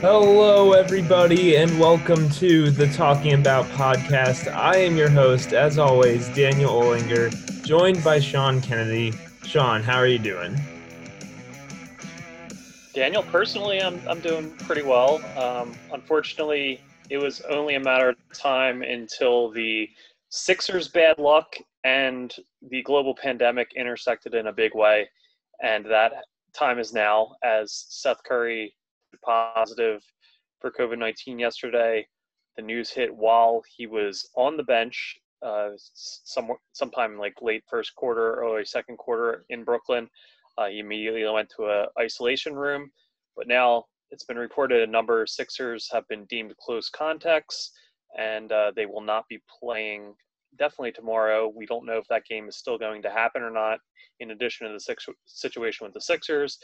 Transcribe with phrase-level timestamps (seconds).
[0.00, 4.50] Hello, everybody, and welcome to the Talking About podcast.
[4.50, 7.30] I am your host, as always, Daniel Olinger,
[7.66, 9.12] joined by Sean Kennedy.
[9.42, 10.58] Sean, how are you doing?
[12.94, 15.20] Daniel, personally, I'm, I'm doing pretty well.
[15.36, 19.86] Um, unfortunately, it was only a matter of time until the
[20.30, 22.34] Sixers' bad luck and
[22.70, 25.10] the global pandemic intersected in a big way.
[25.62, 26.12] And that
[26.54, 28.72] time is now as Seth Curry
[29.24, 30.02] positive
[30.60, 32.06] for COVID 19 yesterday.
[32.56, 37.94] The news hit while he was on the bench, uh, some, sometime like late first
[37.94, 40.08] quarter, early second quarter in Brooklyn.
[40.58, 42.90] Uh, he immediately went to a isolation room,
[43.36, 47.70] but now it's been reported a number of Sixers have been deemed close contacts,
[48.18, 50.14] and uh, they will not be playing
[50.58, 51.52] definitely tomorrow.
[51.54, 53.78] We don't know if that game is still going to happen or not.
[54.18, 56.58] In addition to the six, situation with the Sixers,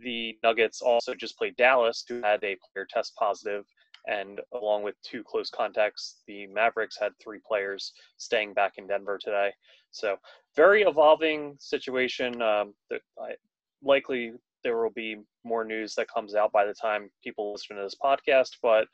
[0.00, 3.64] the Nuggets also just played Dallas, who had a player test positive,
[4.06, 9.18] and along with two close contacts, the Mavericks had three players staying back in Denver
[9.22, 9.52] today.
[9.90, 10.16] So
[10.56, 12.42] very evolving situation.
[12.42, 12.74] Um,
[13.82, 14.32] likely
[14.64, 17.96] there will be more news that comes out by the time people listen to this
[18.02, 18.86] podcast, but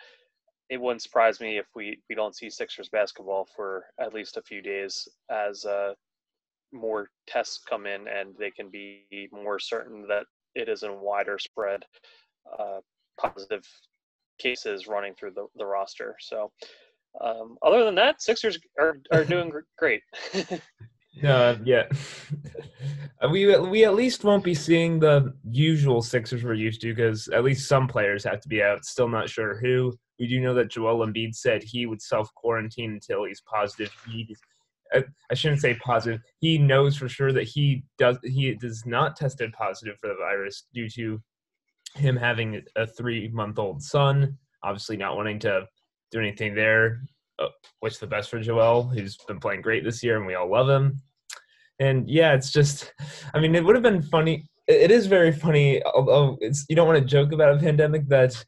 [0.70, 4.42] it wouldn't surprise me if we, we don't see Sixers basketball for at least a
[4.42, 5.94] few days as uh,
[6.72, 11.38] more tests come in and they can be more certain that it is in wider
[11.38, 11.84] spread
[12.58, 12.80] uh,
[13.20, 13.66] positive
[14.38, 16.16] cases running through the, the roster.
[16.20, 16.50] So,
[17.20, 20.02] um, other than that, Sixers are, are doing great.
[21.26, 21.84] uh, yeah.
[23.32, 27.44] we we at least won't be seeing the usual Sixers we're used to because at
[27.44, 28.84] least some players have to be out.
[28.84, 29.92] Still not sure who.
[30.18, 33.90] We do know that Joel Embiid said he would self quarantine until he's positive.
[34.10, 34.36] He
[35.30, 36.20] I, shouldn't say positive.
[36.40, 40.66] He knows for sure that he does he does not tested positive for the virus
[40.72, 41.20] due to
[41.94, 44.38] him having a three month old son.
[44.62, 45.66] Obviously, not wanting to
[46.10, 47.02] do anything there.
[47.38, 47.48] Uh,
[47.80, 50.68] what's the best for Joel, who's been playing great this year, and we all love
[50.68, 51.00] him.
[51.78, 52.92] And yeah, it's just,
[53.34, 54.48] I mean, it would have been funny.
[54.66, 58.44] It is very funny, although it's you don't want to joke about a pandemic that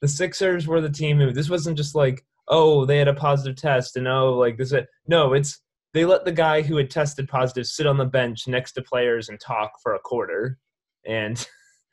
[0.00, 3.56] the Sixers were the team who this wasn't just like oh they had a positive
[3.56, 4.74] test and oh like this
[5.06, 5.62] no it's
[5.94, 9.28] they let the guy who had tested positive sit on the bench next to players
[9.28, 10.58] and talk for a quarter,
[11.06, 11.46] and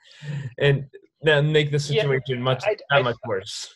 [0.59, 0.85] and
[1.21, 3.73] then make the situation yeah, much I, that I, much worse.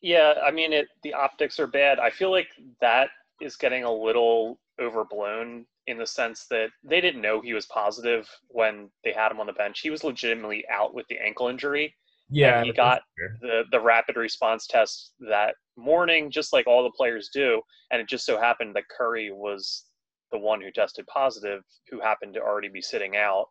[0.00, 1.98] Yeah, I mean, it the optics are bad.
[1.98, 2.48] I feel like
[2.80, 3.08] that
[3.40, 8.28] is getting a little overblown in the sense that they didn't know he was positive
[8.48, 9.80] when they had him on the bench.
[9.80, 11.94] He was legitimately out with the ankle injury.
[12.34, 13.02] Yeah, he got
[13.40, 17.60] the the rapid response test that morning, just like all the players do.
[17.90, 19.84] And it just so happened that Curry was
[20.32, 23.46] the one who tested positive, who happened to already be sitting out.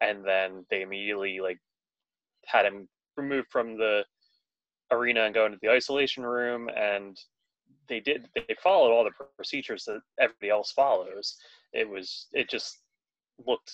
[0.00, 1.58] And then they immediately like
[2.46, 4.04] had him removed from the
[4.90, 6.68] arena and go into the isolation room.
[6.76, 7.18] And
[7.88, 11.36] they did they followed all the procedures that everybody else follows.
[11.72, 12.80] It was it just
[13.46, 13.72] looked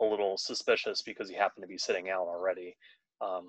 [0.00, 2.76] a little suspicious because he happened to be sitting out already.
[3.20, 3.48] Um,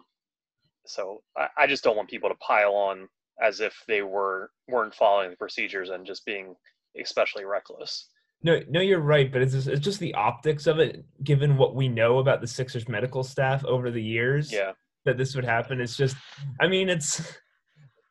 [0.87, 3.07] so I, I just don't want people to pile on
[3.41, 6.55] as if they were weren't following the procedures and just being
[6.99, 8.09] especially reckless.
[8.43, 11.73] No, no, you're right, but it's just, it's just the optics of it, given what
[11.73, 14.53] we know about the Sixers medical staff over the years.
[14.53, 14.73] Yeah,
[15.06, 15.81] that this would happen.
[15.81, 16.15] It's just,
[16.62, 17.35] I mean, it's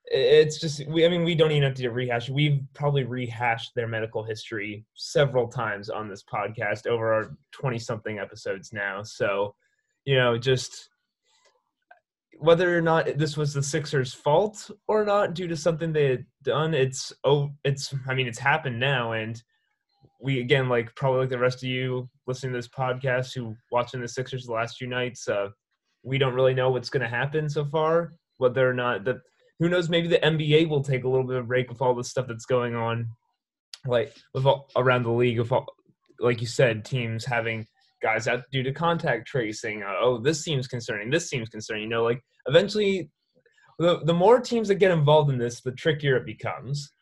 [0.06, 1.06] it's just we.
[1.06, 2.28] I mean, we don't even have to rehash.
[2.28, 8.18] We've probably rehashed their medical history several times on this podcast over our twenty something
[8.18, 9.04] episodes now.
[9.04, 9.54] So,
[10.04, 10.88] you know, just
[12.38, 16.26] whether or not this was the Sixers' fault or not, due to something they had
[16.42, 19.40] done, it's oh, it's I mean, it's happened now, and
[20.20, 24.00] we again, like probably like the rest of you listening to this podcast who watching
[24.00, 25.48] the Sixers the last few nights, uh,
[26.02, 28.12] we don't really know what's going to happen so far.
[28.38, 29.16] Whether or not that,
[29.58, 29.88] who knows?
[29.88, 32.46] Maybe the NBA will take a little bit of break with all the stuff that's
[32.46, 33.08] going on,
[33.86, 35.66] like with all, around the league, of all,
[36.20, 37.66] like you said, teams having
[38.06, 39.82] guys out due to contact tracing.
[39.82, 41.10] Uh, oh, this seems concerning.
[41.10, 41.82] This seems concerning.
[41.82, 43.10] You know, like eventually,
[43.78, 46.92] the the more teams that get involved in this, the trickier it becomes.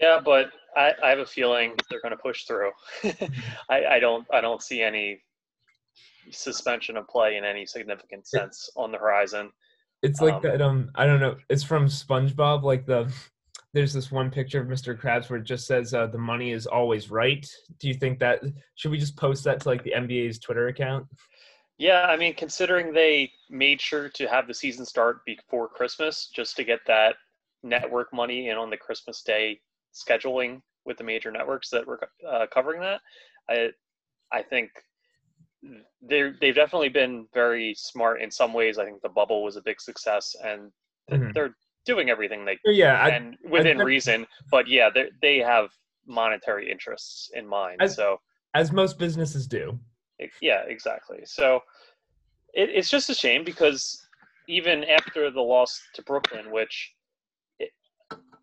[0.00, 2.70] Yeah, but I, I have a feeling they're going to push through.
[3.70, 5.22] I, I don't I don't see any
[6.30, 9.50] suspension of play in any significant sense on the horizon.
[10.02, 10.60] It's like um, that.
[10.60, 11.36] Um, I don't know.
[11.48, 12.62] It's from SpongeBob.
[12.62, 13.10] Like the
[13.76, 14.98] there's this one picture of Mr.
[14.98, 17.46] Krabs where it just says uh, the money is always right.
[17.78, 18.40] Do you think that
[18.74, 21.06] should we just post that to like the NBA's Twitter account?
[21.76, 26.56] Yeah, I mean, considering they made sure to have the season start before Christmas just
[26.56, 27.16] to get that
[27.62, 29.60] network money in on the Christmas Day
[29.94, 33.02] scheduling with the major networks that were uh, covering that.
[33.50, 33.72] I
[34.32, 34.70] I think
[36.00, 38.78] they they've definitely been very smart in some ways.
[38.78, 40.72] I think the bubble was a big success, and
[41.10, 41.32] mm-hmm.
[41.34, 41.54] they're
[41.86, 44.26] doing everything they yeah and within I, reason.
[44.50, 45.70] But yeah, they they have
[46.06, 47.80] monetary interests in mind.
[47.80, 48.20] As, so
[48.54, 49.78] as most businesses do.
[50.40, 51.20] Yeah, exactly.
[51.24, 51.60] So
[52.54, 54.06] it, it's just a shame because
[54.48, 56.94] even after the loss to Brooklyn, which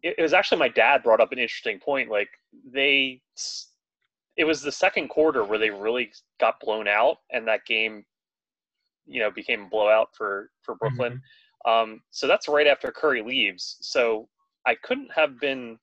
[0.04, 2.10] it, was actually my dad brought up an interesting point.
[2.10, 2.30] Like
[2.72, 3.22] they,
[4.36, 8.04] it was the second quarter where they really got blown out, and that game,
[9.06, 11.14] you know, became a blowout for for Brooklyn.
[11.14, 11.24] Mm-hmm.
[11.66, 13.78] Um, so that's right after Curry leaves.
[13.82, 14.28] So
[14.66, 15.78] I couldn't have been,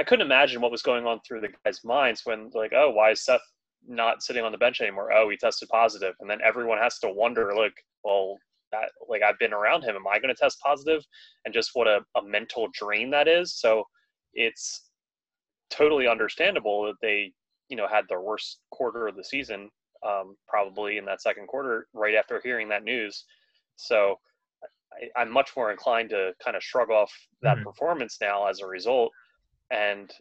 [0.00, 3.10] I couldn't imagine what was going on through the guys' minds when like, oh, why
[3.10, 3.40] is Seth
[3.86, 5.12] not sitting on the bench anymore?
[5.12, 7.74] Oh, he tested positive, and then everyone has to wonder, like,
[8.04, 8.36] well,
[8.72, 9.96] that like I've been around him.
[9.96, 11.04] Am I going to test positive?
[11.44, 13.54] And just what a, a mental drain that is.
[13.54, 13.84] So
[14.34, 14.90] it's
[15.70, 17.32] totally understandable that they,
[17.68, 19.70] you know, had their worst quarter of the season,
[20.06, 23.24] um, probably in that second quarter, right after hearing that news.
[23.76, 24.18] So
[25.16, 27.12] I, am much more inclined to kind of shrug off
[27.42, 27.64] that mm-hmm.
[27.64, 29.12] performance now as a result.
[29.70, 30.12] And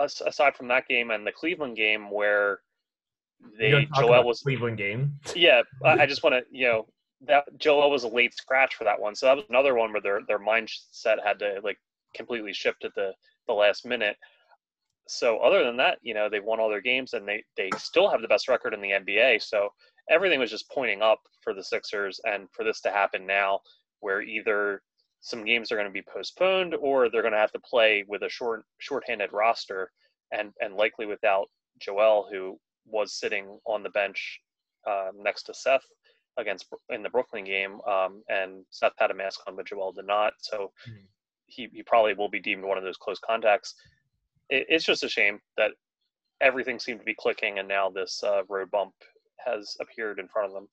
[0.00, 2.60] aside from that game and the Cleveland game where
[3.58, 5.12] they Joel was Cleveland game.
[5.34, 6.86] Yeah, I just want to you know
[7.26, 9.14] that Joel was a late scratch for that one.
[9.14, 11.78] So that was another one where their their mindset had to like
[12.14, 13.12] completely shift at the
[13.46, 14.16] the last minute.
[15.08, 18.08] So other than that, you know, they've won all their games and they they still
[18.08, 19.42] have the best record in the NBA.
[19.42, 19.70] So
[20.08, 23.60] everything was just pointing up for the Sixers and for this to happen now
[24.00, 24.82] where either
[25.20, 28.22] some games are going to be postponed or they're going to have to play with
[28.22, 29.90] a short shorthanded roster
[30.32, 31.48] and and likely without
[31.78, 34.40] Joel who was sitting on the bench
[34.88, 35.84] uh, next to Seth
[36.38, 40.06] against in the Brooklyn game, um, and Seth had a mask on, but Joel did
[40.06, 40.32] not.
[40.38, 41.04] So mm-hmm.
[41.46, 43.74] he, he probably will be deemed one of those close contacts.
[44.48, 45.72] It, it's just a shame that
[46.40, 48.94] everything seemed to be clicking, and now this uh, road bump
[49.44, 50.68] has appeared in front of them.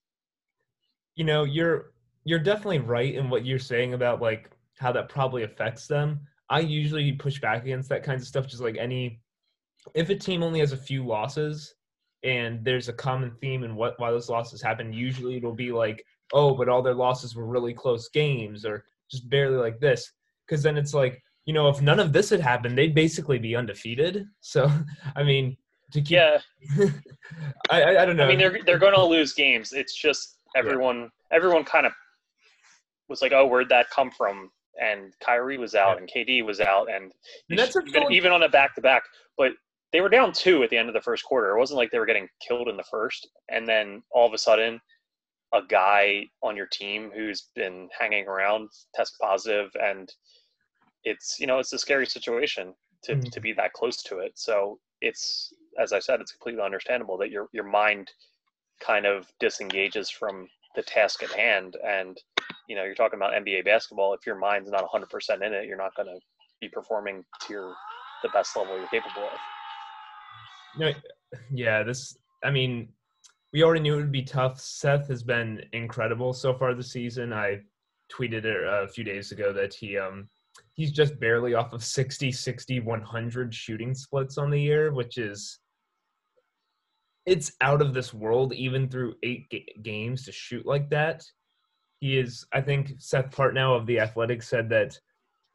[1.14, 1.92] You know, you're
[2.28, 6.20] you're definitely right in what you're saying about like how that probably affects them.
[6.50, 9.20] I usually push back against that kinds of stuff, just like any.
[9.94, 11.74] If a team only has a few losses,
[12.22, 14.92] and there's a common theme in what why those losses happen.
[14.92, 16.04] Usually it'll be like,
[16.34, 20.12] oh, but all their losses were really close games or just barely like this.
[20.46, 23.56] Because then it's like, you know, if none of this had happened, they'd basically be
[23.56, 24.26] undefeated.
[24.40, 24.70] So,
[25.16, 25.56] I mean,
[25.92, 26.38] to keep, yeah,
[27.70, 28.24] I, I, I don't know.
[28.24, 29.72] I mean, they're they're going to lose games.
[29.72, 31.36] It's just everyone yeah.
[31.36, 31.92] everyone kind of
[33.08, 34.50] was like, oh, where'd that come from?
[34.80, 37.12] And Kyrie was out, and KD was out, and,
[37.50, 39.02] and that's should, even on a back to back.
[39.36, 39.52] But
[39.92, 41.50] they were down two at the end of the first quarter.
[41.50, 44.38] It wasn't like they were getting killed in the first, and then all of a
[44.38, 44.80] sudden,
[45.52, 50.12] a guy on your team who's been hanging around test positive, and
[51.04, 52.74] it's you know it's a scary situation
[53.04, 53.30] to mm-hmm.
[53.30, 54.32] to be that close to it.
[54.36, 58.10] So it's as I said, it's completely understandable that your your mind
[58.80, 62.18] kind of disengages from the task at hand, and
[62.68, 64.14] you know you're talking about NBA basketball.
[64.14, 66.18] If your mind's not 100% in it, you're not going to
[66.60, 67.74] be performing to your
[68.22, 69.38] the best level you're capable of.
[70.76, 70.92] No,
[71.52, 72.16] yeah, this.
[72.44, 72.88] I mean,
[73.52, 74.60] we already knew it would be tough.
[74.60, 77.32] Seth has been incredible so far this season.
[77.32, 77.60] I
[78.12, 80.28] tweeted it a few days ago that he um
[80.74, 85.58] he's just barely off of 60 60 100 shooting splits on the year which is
[87.28, 91.22] it's out of this world even through eight ga- games to shoot like that
[92.00, 94.98] he is i think seth partnow of the athletic said that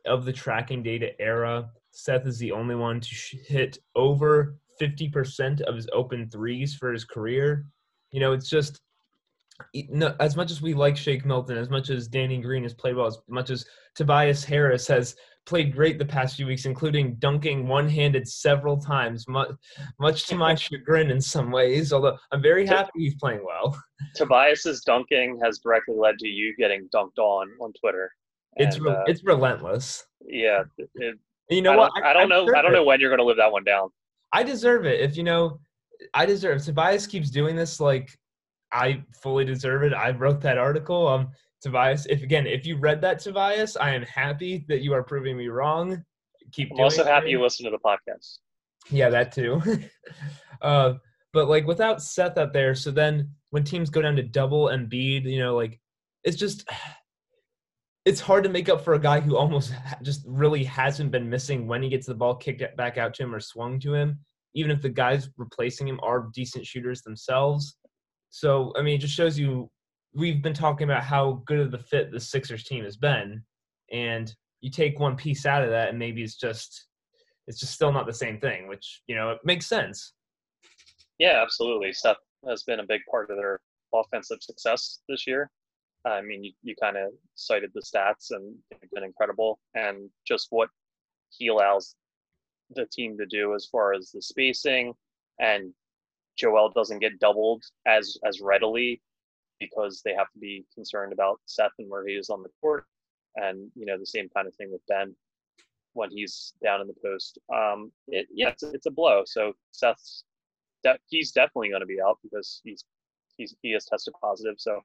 [0.06, 5.62] of the tracking data era seth is the only one to sh- hit over 50%
[5.62, 7.66] of his open threes for his career.
[8.12, 8.82] You know, it's just
[10.20, 13.08] as much as we like Shake Milton, as much as Danny Green has played well,
[13.08, 13.66] as much as
[13.96, 19.50] Tobias Harris has played great the past few weeks, including dunking one-handed several times, much,
[20.00, 21.92] much to my chagrin in some ways.
[21.92, 23.78] Although I'm very happy he's playing well.
[24.16, 28.12] Tobias's dunking has directly led to you getting dunked on on Twitter.
[28.56, 30.06] It's and, uh, it's relentless.
[30.26, 30.64] Yeah,
[30.96, 31.18] it,
[31.50, 31.92] you know I what?
[32.04, 32.48] I, I don't know.
[32.56, 33.90] I don't know when you're going to live that one down.
[34.32, 35.02] I deserve it.
[35.02, 35.60] If you know,
[36.14, 36.64] I deserve.
[36.64, 37.80] Tobias keeps doing this.
[37.80, 38.18] Like
[38.72, 39.94] I fully deserve it.
[39.94, 41.08] I wrote that article.
[41.08, 41.30] Um,
[41.64, 45.38] Tobias, if again, if you read that, Tobias, I am happy that you are proving
[45.38, 46.04] me wrong.
[46.52, 46.74] Keep.
[46.74, 48.40] I'm also happy you listen to the podcast.
[48.92, 49.62] Yeah, that too.
[50.62, 50.96] uh,
[51.32, 55.24] but like without Seth out there, so then when teams go down to double Embiid,
[55.24, 55.80] you know, like
[56.26, 56.68] it's just
[58.06, 61.66] it's hard to make up for a guy who almost just really hasn't been missing
[61.66, 64.20] when he gets the ball kicked back out to him or swung to him.
[64.54, 67.78] Even if the guys replacing him are decent shooters themselves.
[68.32, 69.72] So I mean, it just shows you
[70.14, 73.44] we've been talking about how good of the fit the Sixers team has been,
[73.92, 76.88] and you take one piece out of that, and maybe it's just
[77.48, 80.14] it's just still not the same thing, which you know it makes sense.
[81.20, 81.94] Yeah, absolutely.
[81.94, 82.18] Seth
[82.48, 83.60] has been a big part of their
[83.94, 85.50] offensive success this year.
[86.06, 90.48] I mean, you, you kind of cited the stats and they've been incredible, and just
[90.50, 90.70] what
[91.30, 91.96] he allows
[92.76, 94.94] the team to do as far as the spacing
[95.40, 95.74] and
[96.38, 99.02] Joel doesn't get doubled as as readily
[99.60, 102.86] because they have to be concerned about Seth and where he is on the court,
[103.36, 105.16] and you know the same kind of thing with Ben
[105.94, 107.38] when he's down in the post.
[107.54, 109.24] Um, it, yeah, it's, it's a blow.
[109.26, 110.24] So Seth's
[110.84, 112.86] de- he's definitely going to be out because he's
[113.38, 114.56] he's he has tested positive.
[114.58, 114.82] So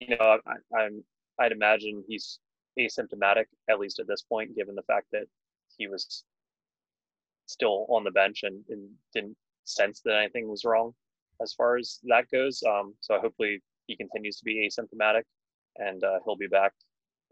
[0.00, 1.02] you know I, I'm
[1.38, 2.40] I'd imagine he's
[2.78, 5.24] asymptomatic at least at this point, given the fact that
[5.76, 6.24] he was
[7.46, 10.92] still on the bench and, and didn't sense that anything was wrong
[11.40, 12.62] as far as that goes.
[12.68, 15.22] Um, so hopefully he continues to be asymptomatic
[15.76, 16.72] and uh, he'll be back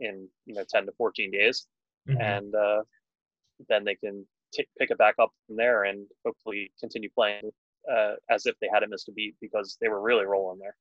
[0.00, 1.66] in you know 10 to 14 days
[2.08, 2.20] mm-hmm.
[2.20, 2.82] and uh,
[3.68, 7.50] then they can t- pick it back up from there and hopefully continue playing
[7.90, 10.76] uh, as if they hadn't missed a beat because they were really rolling there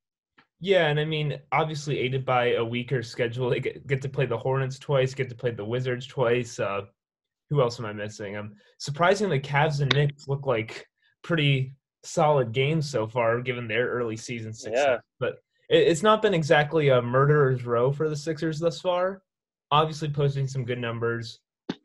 [0.59, 4.25] yeah and i mean obviously aided by a weaker schedule they get, get to play
[4.25, 6.81] the hornets twice get to play the wizards twice uh,
[7.49, 10.87] who else am i missing i'm um, surprisingly Cavs and Knicks look like
[11.23, 11.73] pretty
[12.05, 14.85] solid games so far, given their early season success.
[14.87, 14.97] Yeah.
[15.19, 15.37] But
[15.69, 19.21] it's not been exactly a murderer's row for the Sixers thus far.
[19.71, 21.39] Obviously, posting some good numbers.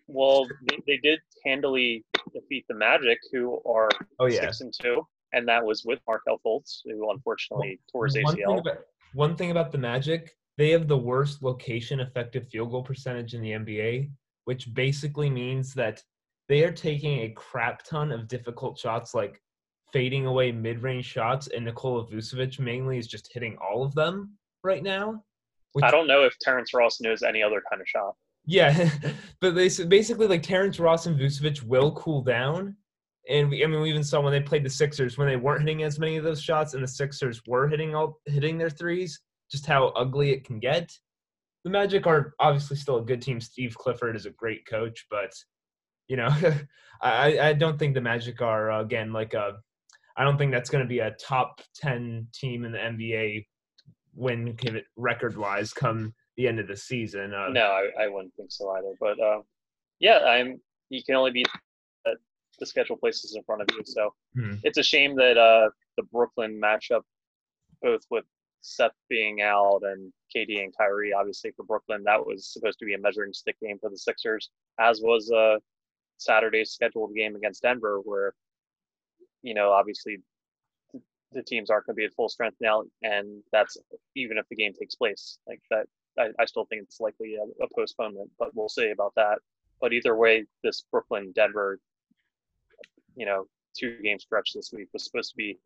[0.06, 4.40] Well, they, they did handily defeat the Magic, who are oh, yeah.
[4.40, 8.25] six and two, and that was with Markelle Fultz, who unfortunately tore his ACL.
[8.25, 8.78] One thing, about,
[9.14, 13.40] one thing about the Magic, they have the worst location effective field goal percentage in
[13.40, 14.10] the NBA,
[14.44, 16.02] which basically means that
[16.49, 19.40] they are taking a crap ton of difficult shots, like
[19.92, 24.82] fading away mid-range shots, and Nikola Vucevic mainly is just hitting all of them right
[24.82, 25.23] now.
[25.73, 28.14] Which, I don't know if Terrence Ross knows any other kind of shot.
[28.44, 28.90] Yeah,
[29.40, 32.76] but they basically like Terrence Ross and Vucevic will cool down,
[33.28, 35.61] and we, I mean, we even saw when they played the Sixers when they weren't
[35.61, 39.20] hitting as many of those shots, and the Sixers were hitting all hitting their threes.
[39.50, 40.92] Just how ugly it can get.
[41.64, 43.40] The Magic are obviously still a good team.
[43.40, 45.32] Steve Clifford is a great coach, but
[46.09, 46.28] you know,
[47.02, 49.59] I, I don't think the Magic are again like a.
[50.16, 53.46] I don't think that's going to be a top ten team in the NBA
[54.14, 54.56] win
[54.96, 57.32] record wise come the end of the season.
[57.32, 58.94] Uh, no, I, I wouldn't think so either.
[59.00, 59.42] But uh,
[59.98, 60.60] yeah, I'm.
[60.88, 61.46] You can only beat
[62.60, 63.82] the schedule places in front of you.
[63.84, 64.54] So hmm.
[64.62, 67.02] it's a shame that uh, the Brooklyn matchup,
[67.82, 68.24] both with
[68.60, 72.94] Seth being out and KD and Kyrie, obviously for Brooklyn, that was supposed to be
[72.94, 75.56] a measuring stick game for the Sixers, as was uh,
[76.18, 78.34] Saturday's scheduled game against Denver, where
[79.42, 80.18] you know obviously
[81.32, 83.76] the teams aren't going to be at full strength now, and that's
[84.16, 85.38] even if the game takes place.
[85.47, 85.87] Like that,
[86.18, 89.38] I, I still think it's likely a, a, postponement, but we'll see about that.
[89.80, 91.78] But either way, this Brooklyn Denver,
[93.16, 93.44] you know,
[93.78, 95.59] two game stretch this week was supposed to be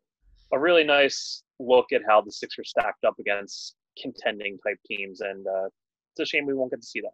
[0.53, 5.45] a really nice look at how the Sixers stacked up against contending type teams, and
[5.47, 5.65] uh,
[6.13, 7.13] it's a shame we won't get to see that.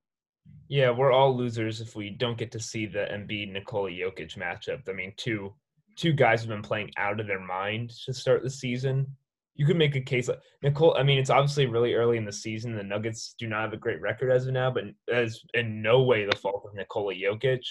[0.67, 4.89] Yeah, we're all losers if we don't get to see the Embiid Nikola Jokic matchup.
[4.89, 5.53] I mean, two
[6.01, 9.05] two guys have been playing out of their mind to start the season.
[9.53, 10.97] You could make a case like Nicole.
[10.97, 12.75] I mean, it's obviously really early in the season.
[12.75, 16.01] The Nuggets do not have a great record as of now, but as in no
[16.01, 17.61] way the fault of Nikola Jokic.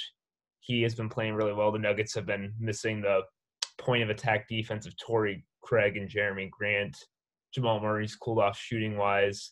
[0.60, 1.72] He has been playing really well.
[1.72, 3.22] The Nuggets have been missing the
[3.78, 6.96] point of attack defense of Torrey Craig and Jerami Grant.
[7.52, 9.50] Jamal Murray's cooled off shooting wise.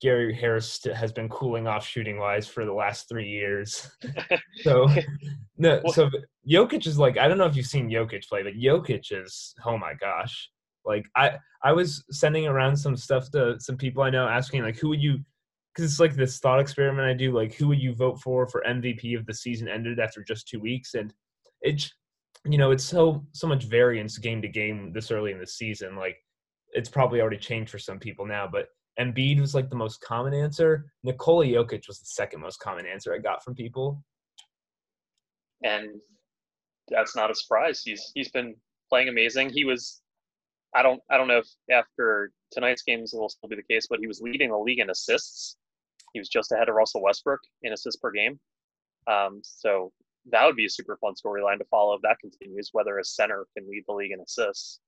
[0.00, 3.90] Gary Harris has been cooling off shooting wise for the last three years.
[4.62, 4.86] so,
[5.58, 6.08] no, so
[6.48, 9.76] Jokic is like I don't know if you've seen Jokic play, but Jokic is oh
[9.76, 10.50] my gosh.
[10.84, 14.78] Like I I was sending around some stuff to some people I know asking like
[14.78, 15.18] who would you
[15.74, 18.64] because it's like this thought experiment I do like who would you vote for for
[18.66, 21.12] MVP of the season ended after just two weeks and
[21.60, 21.90] it
[22.44, 25.96] you know it's so so much variance game to game this early in the season
[25.96, 26.16] like
[26.72, 28.68] it's probably already changed for some people now but
[29.00, 30.92] Embiid was like the most common answer.
[31.04, 34.02] Nikola Jokic was the second most common answer I got from people.
[35.64, 36.00] And
[36.88, 37.82] that's not a surprise.
[37.84, 38.54] He's he's been
[38.88, 39.50] playing amazing.
[39.50, 40.00] He was,
[40.74, 43.86] I don't, I don't know if after tonight's games it will still be the case,
[43.88, 45.56] but he was leading the league in assists.
[46.12, 48.40] He was just ahead of Russell Westbrook in assists per game.
[49.06, 49.92] Um, so
[50.30, 52.70] that would be a super fun storyline to follow if that continues.
[52.72, 54.80] Whether a center can lead the league in assists.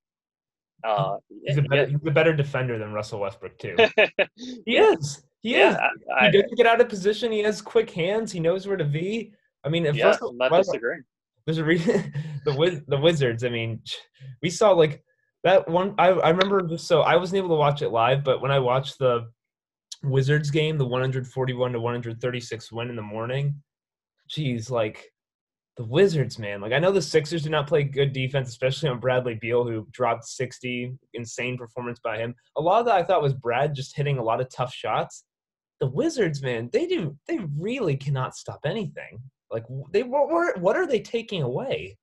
[0.84, 1.88] Uh, he's, a better, yeah.
[1.88, 3.76] he's a better defender than Russell Westbrook too.
[4.66, 5.22] he is.
[5.40, 5.76] He yeah, is.
[6.18, 7.32] I, he doesn't get out of position.
[7.32, 8.32] He has quick hands.
[8.32, 9.32] He knows where to be.
[9.64, 11.02] I mean, if yeah, Russell, I'm not disagreeing.
[11.46, 12.12] There's a reason
[12.44, 13.44] the the Wizards.
[13.44, 13.82] I mean,
[14.42, 15.02] we saw like
[15.44, 15.94] that one.
[15.98, 16.76] I I remember.
[16.78, 19.30] So I wasn't able to watch it live, but when I watched the
[20.02, 23.62] Wizards game, the 141 to 136 win in the morning,
[24.28, 25.10] geez, like
[25.80, 26.60] the Wizards, man.
[26.60, 29.86] Like I know the Sixers did not play good defense, especially on Bradley Beal, who
[29.92, 30.92] dropped 60.
[31.14, 32.34] Insane performance by him.
[32.58, 35.24] A lot of that I thought was Brad just hitting a lot of tough shots.
[35.80, 39.20] The Wizards, man, they do they really cannot stop anything.
[39.50, 41.96] Like they what what are they taking away?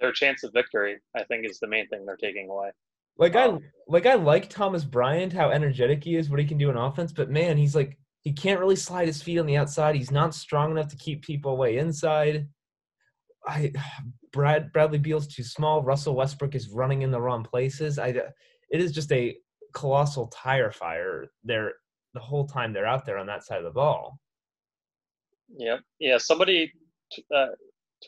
[0.00, 2.72] Their chance of victory, I think, is the main thing they're taking away.
[3.18, 6.58] Like um, I like I like Thomas Bryant, how energetic he is, what he can
[6.58, 9.56] do in offense, but man, he's like he can't really slide his feet on the
[9.56, 9.94] outside.
[9.94, 12.48] He's not strong enough to keep people away inside.
[13.46, 13.72] I
[14.32, 15.82] Brad Bradley Beal's too small.
[15.82, 17.98] Russell Westbrook is running in the wrong places.
[17.98, 19.36] I it is just a
[19.74, 21.72] colossal tire fire there
[22.14, 24.18] the whole time they're out there on that side of the ball.
[25.56, 26.18] Yeah, yeah.
[26.18, 26.72] Somebody
[27.12, 27.48] t- uh,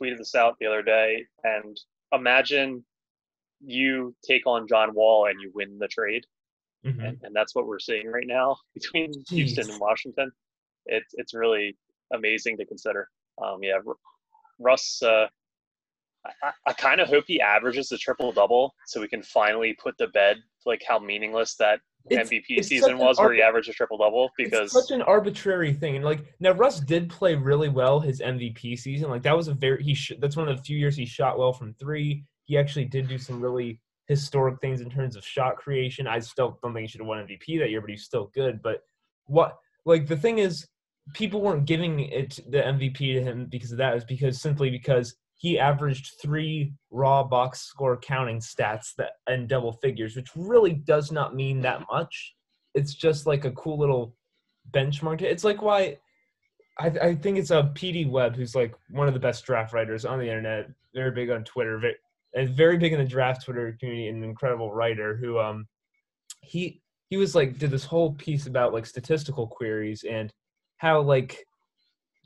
[0.00, 1.78] tweeted this out the other day, and
[2.12, 2.85] imagine
[3.61, 6.25] you take on John Wall and you win the trade,
[6.85, 7.00] mm-hmm.
[7.00, 9.29] and, and, that's what we're seeing right now between Jeez.
[9.31, 10.31] Houston and Washington.
[10.87, 11.76] It's it's really
[12.12, 13.09] amazing to consider.
[13.43, 13.79] Um, yeah,
[14.59, 15.03] Russ.
[15.03, 15.26] Uh,
[16.43, 19.99] I, I kind of hope he averages a triple double so we can finally put
[19.99, 23.73] to bed like how meaningless that it's, MVP it's season was, where he averaged a
[23.73, 24.31] triple double.
[24.37, 28.79] Because such an arbitrary thing, and like now Russ did play really well his MVP
[28.79, 29.11] season.
[29.11, 31.38] Like that was a very he sh- that's one of the few years he shot
[31.38, 32.25] well from three.
[32.45, 36.06] He actually did do some really historic things in terms of shot creation.
[36.06, 38.61] I still don't think he should have won MVP that year, but he's still good.
[38.62, 38.83] But
[39.26, 40.66] what like the thing is,
[41.12, 43.96] people weren't giving it the MVP to him because of that.
[43.96, 49.72] Is because simply because he averaged three raw box score counting stats that and double
[49.72, 52.35] figures, which really does not mean that much.
[52.74, 54.16] It's just like a cool little
[54.72, 55.22] benchmark.
[55.22, 55.98] It's like why
[56.79, 59.72] I, I think it's uh, a PD Webb who's like one of the best draft
[59.72, 61.94] writers on the internet, very big on Twitter, very,
[62.35, 65.66] and very big in the draft Twitter community, an incredible writer who um
[66.40, 70.33] he he was like did this whole piece about like statistical queries and
[70.79, 71.44] how like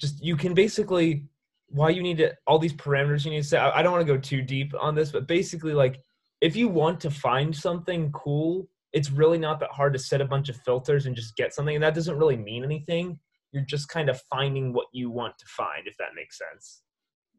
[0.00, 1.28] just you can basically
[1.70, 3.62] why you need to all these parameters you need to set.
[3.62, 6.00] I, I don't want to go too deep on this, but basically, like
[6.40, 10.24] if you want to find something cool, it's really not that hard to set a
[10.24, 13.18] bunch of filters and just get something, and that doesn't really mean anything.
[13.52, 16.82] You're just kind of finding what you want to find, if that makes sense.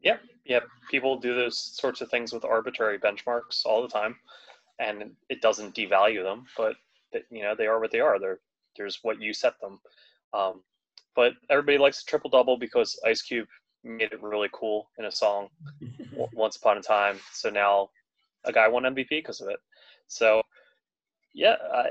[0.02, 0.66] Yep, yep.
[0.90, 4.16] People do those sorts of things with arbitrary benchmarks all the time,
[4.78, 6.76] and it doesn't devalue them, but
[7.30, 8.18] you know they are what they are.
[8.18, 8.40] They're
[8.76, 9.78] there's what you set them.
[10.32, 10.62] Um,
[11.14, 13.48] but everybody likes a triple double because Ice Cube
[13.84, 15.48] made it really cool in a song
[16.32, 17.18] once upon a time.
[17.32, 17.90] So now
[18.44, 19.58] a guy won MVP because of it.
[20.06, 20.42] So
[21.34, 21.88] yeah, I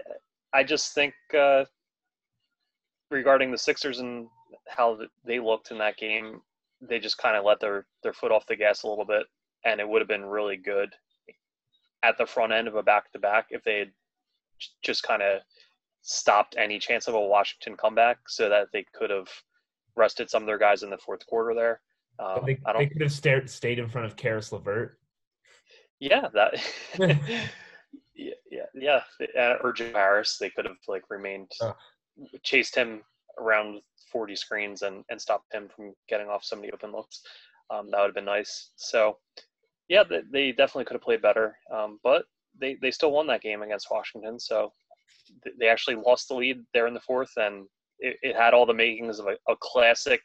[0.53, 1.65] I just think uh,
[3.11, 4.27] regarding the Sixers and
[4.67, 6.41] how they looked in that game,
[6.81, 9.23] they just kind of let their their foot off the gas a little bit,
[9.65, 10.93] and it would have been really good
[12.03, 13.91] at the front end of a back to back if they had
[14.83, 15.41] just kind of
[16.01, 19.27] stopped any chance of a Washington comeback, so that they could have
[19.95, 21.81] rested some of their guys in the fourth quarter there.
[22.19, 24.99] Um, they, they, could have stared, stayed in front of Caris LeVert.
[25.99, 26.53] Yeah, that.
[28.15, 29.01] yeah, yeah, yeah.
[29.37, 31.75] Uh, or Joe Harris, they could have like remained, oh.
[32.43, 33.01] chased him
[33.37, 37.21] around 40 screens and and stopped him from getting off so many open looks.
[37.71, 38.71] Um, that would have been nice.
[38.75, 39.17] So,
[39.87, 41.55] yeah, they, they definitely could have played better.
[41.71, 42.25] Um, but
[42.59, 44.39] they they still won that game against Washington.
[44.39, 44.71] So
[45.59, 47.65] they actually lost the lead there in the fourth, and
[47.99, 50.21] it, it had all the makings of a, a, classic,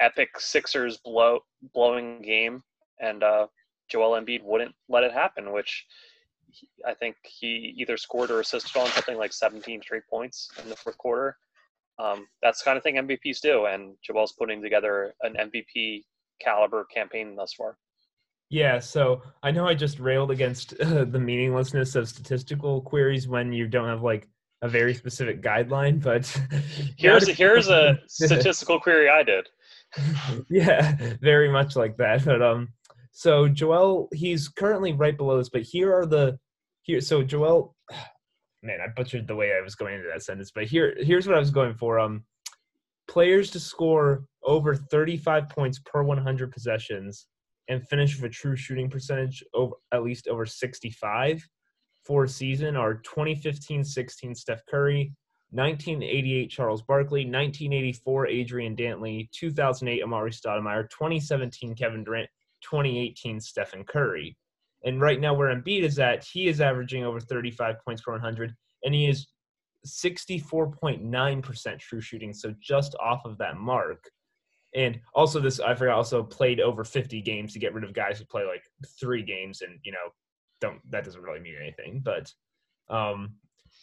[0.00, 1.40] epic Sixers blow
[1.74, 2.62] blowing game,
[3.00, 3.46] and uh,
[3.88, 5.86] Joel Embiid wouldn't let it happen, which
[6.86, 10.76] I think he either scored or assisted on something like 17 straight points in the
[10.76, 11.36] fourth quarter.
[11.98, 16.04] Um, that's the kind of thing MVPs do, and Joel's putting together an MVP
[16.40, 17.76] caliber campaign thus far.
[18.50, 23.52] Yeah, so I know I just railed against uh, the meaninglessness of statistical queries when
[23.52, 24.28] you don't have like
[24.62, 26.26] a very specific guideline, but
[26.96, 29.48] here's a, here's a statistical query I did.
[30.50, 32.24] yeah, very much like that.
[32.24, 32.68] But um,
[33.12, 36.38] so Joel, he's currently right below this, but here are the
[36.82, 37.00] here.
[37.00, 37.74] So Joel,
[38.62, 41.36] man, I butchered the way I was going into that sentence, but here here's what
[41.36, 41.98] I was going for.
[41.98, 42.24] Um,
[43.06, 47.26] players to score over 35 points per 100 possessions
[47.68, 51.46] and finish with a true shooting percentage over at least over 65
[52.04, 55.12] for a season are 2015-16 Steph Curry,
[55.50, 62.28] 1988 Charles Barkley, 1984 Adrian Dantley, 2008 Amar'e Stoudemire, 2017 Kevin Durant,
[62.62, 64.36] 2018 Stephen Curry.
[64.84, 68.54] And right now where Embiid is at, he is averaging over 35 points per 100,
[68.84, 69.26] and he is
[69.86, 74.04] 64.9% true shooting, so just off of that mark.
[74.74, 78.18] And also this I forgot also played over 50 games to get rid of guys
[78.18, 78.62] who play like
[79.00, 80.12] three games and you know
[80.60, 82.02] don't that doesn't really mean anything.
[82.04, 82.32] But
[82.90, 83.36] um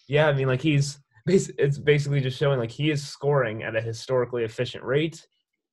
[0.07, 3.81] yeah, I mean like he's it's basically just showing like he is scoring at a
[3.81, 5.25] historically efficient rate.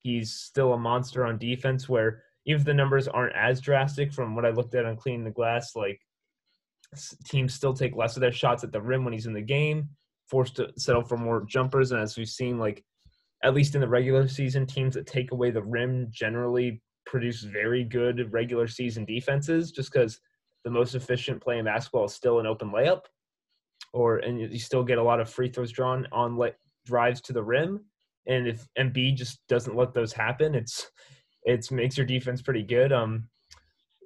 [0.03, 4.45] He's still a monster on defense where if the numbers aren't as drastic from what
[4.45, 6.01] I looked at on cleaning the glass, like
[7.25, 9.89] teams still take less of their shots at the rim when he's in the game,
[10.29, 11.93] forced to settle for more jumpers.
[11.93, 12.85] And as we've seen, like
[13.43, 17.85] at least in the regular season, teams that take away the rim generally produce very
[17.85, 20.21] good regular season defenses just because
[20.65, 23.03] the most efficient play in basketball is still an open layup
[23.93, 27.33] or and you still get a lot of free throws drawn on like drives to
[27.33, 27.85] the rim
[28.27, 30.91] and if Embiid just doesn't let those happen it's
[31.45, 33.29] it makes your defense pretty good um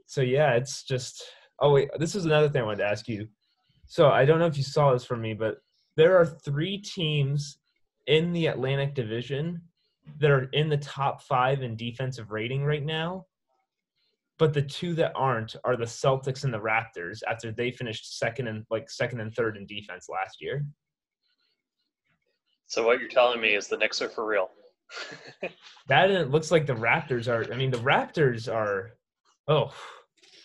[0.06, 1.24] so yeah it's just
[1.60, 3.28] oh wait this is another thing I wanted to ask you
[3.86, 5.58] so I don't know if you saw this from me but
[5.96, 7.58] there are three teams
[8.06, 9.60] in the Atlantic Division
[10.20, 13.26] that are in the top five in defensive rating right now.
[14.38, 18.48] But the two that aren't are the Celtics and the Raptors after they finished second
[18.48, 20.64] and like second and third in defense last year.
[22.66, 24.50] So what you're telling me is the Knicks are for real.
[25.88, 27.52] that it looks like the Raptors are.
[27.52, 28.92] I mean, the Raptors are.
[29.48, 29.72] Oh,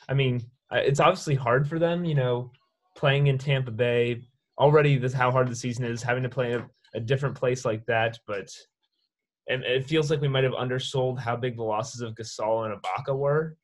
[0.09, 2.05] I mean, it's obviously hard for them.
[2.05, 2.51] You know,
[2.97, 4.21] playing in Tampa Bay
[4.59, 4.97] already.
[4.97, 6.03] This how hard the season is.
[6.03, 8.49] Having to play a a different place like that, but
[9.49, 12.81] and it feels like we might have undersold how big the losses of Gasol and
[12.81, 13.57] Ibaka were.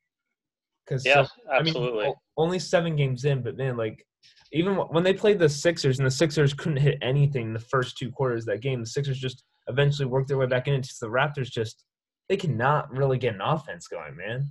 [0.84, 2.04] Because yeah, so, absolutely.
[2.04, 4.04] I mean, only seven games in, but man, like
[4.52, 7.98] even when they played the Sixers and the Sixers couldn't hit anything in the first
[7.98, 10.74] two quarters of that game, the Sixers just eventually work their way back in.
[10.74, 11.84] Into the Raptors just
[12.28, 14.50] they cannot really get an offense going, man.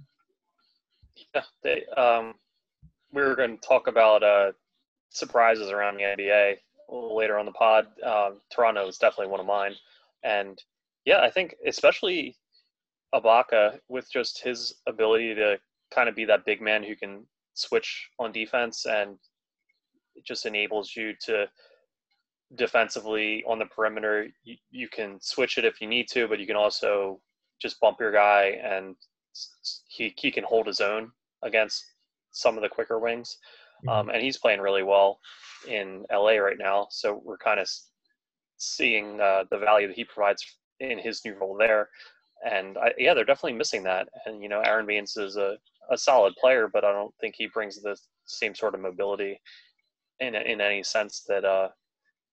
[1.34, 1.86] Yeah, they.
[1.96, 2.34] Um,
[3.12, 4.52] we were going to talk about uh,
[5.10, 6.56] surprises around the NBA
[6.90, 7.88] later on the pod.
[8.04, 9.74] Um, Toronto is definitely one of mine,
[10.24, 10.62] and
[11.06, 12.36] yeah, I think especially
[13.14, 15.58] Ibaka with just his ability to
[15.94, 19.18] kind of be that big man who can switch on defense and
[20.16, 21.48] it just enables you to
[22.56, 26.48] defensively on the perimeter you, you can switch it if you need to but you
[26.48, 27.20] can also
[27.62, 28.96] just bump your guy and
[29.88, 31.12] he, he can hold his own
[31.44, 31.84] against
[32.32, 33.38] some of the quicker wings
[33.86, 33.90] mm-hmm.
[33.90, 35.20] um, and he's playing really well
[35.68, 36.88] in LA right now.
[36.90, 37.68] So we're kind of
[38.58, 40.44] seeing uh, the value that he provides
[40.80, 41.90] in his new role there.
[42.50, 44.08] And I, yeah, they're definitely missing that.
[44.26, 45.58] And you know, Aron Baynes is a,
[45.90, 49.40] a solid player, but I don't think he brings the same sort of mobility
[50.20, 51.70] in in any sense that uh,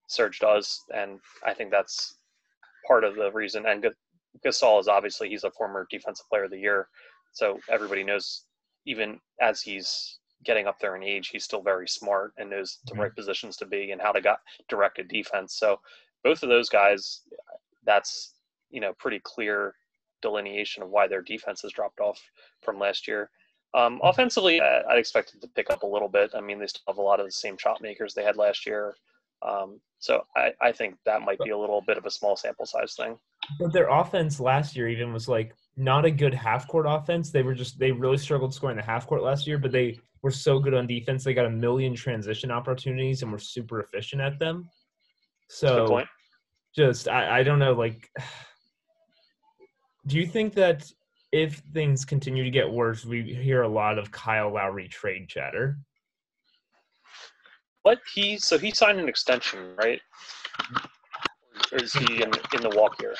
[0.07, 0.81] Serge does.
[0.95, 2.17] And I think that's
[2.87, 3.67] part of the reason.
[3.67, 3.87] And
[4.45, 6.89] Gasol is obviously he's a former defensive player of the year,
[7.33, 8.45] so everybody knows
[8.87, 12.93] even as he's getting up there in age, he's still very smart and knows the
[12.93, 13.03] mm-hmm.
[13.03, 14.39] right positions to be and how to got
[14.69, 15.57] directed defense.
[15.57, 15.81] So
[16.23, 17.23] both of those guys,
[17.85, 18.35] that's
[18.71, 19.75] you know pretty clear
[20.23, 22.21] delineation of why their defense has dropped off
[22.63, 23.31] from last year.
[23.75, 24.07] Um, mm-hmm.
[24.07, 26.31] offensively, I'd expect it to pick up a little bit.
[26.35, 28.67] I mean, they still have a lot of the same shot makers they had last
[28.67, 28.95] year.
[29.47, 32.67] Um, so I, I think that might be a little bit of a small sample
[32.67, 33.17] size thing.
[33.59, 37.31] But their offense last year even was like not a good half court offense.
[37.31, 40.31] They were just they really struggled scoring the half court last year, but they were
[40.31, 41.25] so good on defense.
[41.25, 44.69] They got a million transition opportunities and were super efficient at them.
[45.49, 46.03] So
[46.75, 48.11] just I, I don't know, like
[50.07, 50.91] do you think that
[51.33, 55.79] if things continue to get worse, we hear a lot of Kyle Lowry trade chatter?
[57.85, 60.01] What he so he signed an extension, right?
[61.71, 63.15] Or is he in, in the walk here?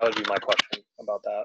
[0.00, 1.44] That would be my question about that.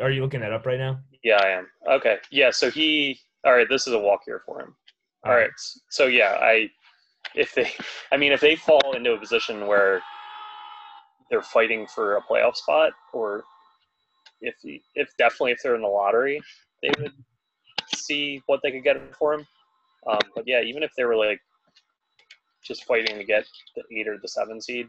[0.00, 1.00] Are you looking that up right now?
[1.24, 1.66] Yeah, I am.
[1.90, 2.18] Okay.
[2.30, 2.50] Yeah.
[2.50, 3.18] So he.
[3.44, 3.68] All right.
[3.68, 4.76] This is a walk year for him.
[5.26, 5.50] All, right.
[5.90, 6.70] So yeah, I.
[7.34, 7.72] If they,
[8.12, 10.00] I mean, if they fall into a position where
[11.28, 13.42] they're fighting for a playoff spot, or
[14.40, 14.54] if
[14.94, 16.40] if definitely if they're in the lottery,
[16.80, 17.12] they would
[17.94, 19.46] see what they could get for him.
[20.06, 21.40] Um, but yeah, even if they were like
[22.62, 24.88] just fighting to get the eight or the seven seed,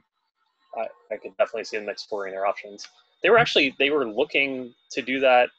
[0.78, 2.88] I, I could definitely see them exploring their options
[3.26, 5.50] they were actually they were looking to do that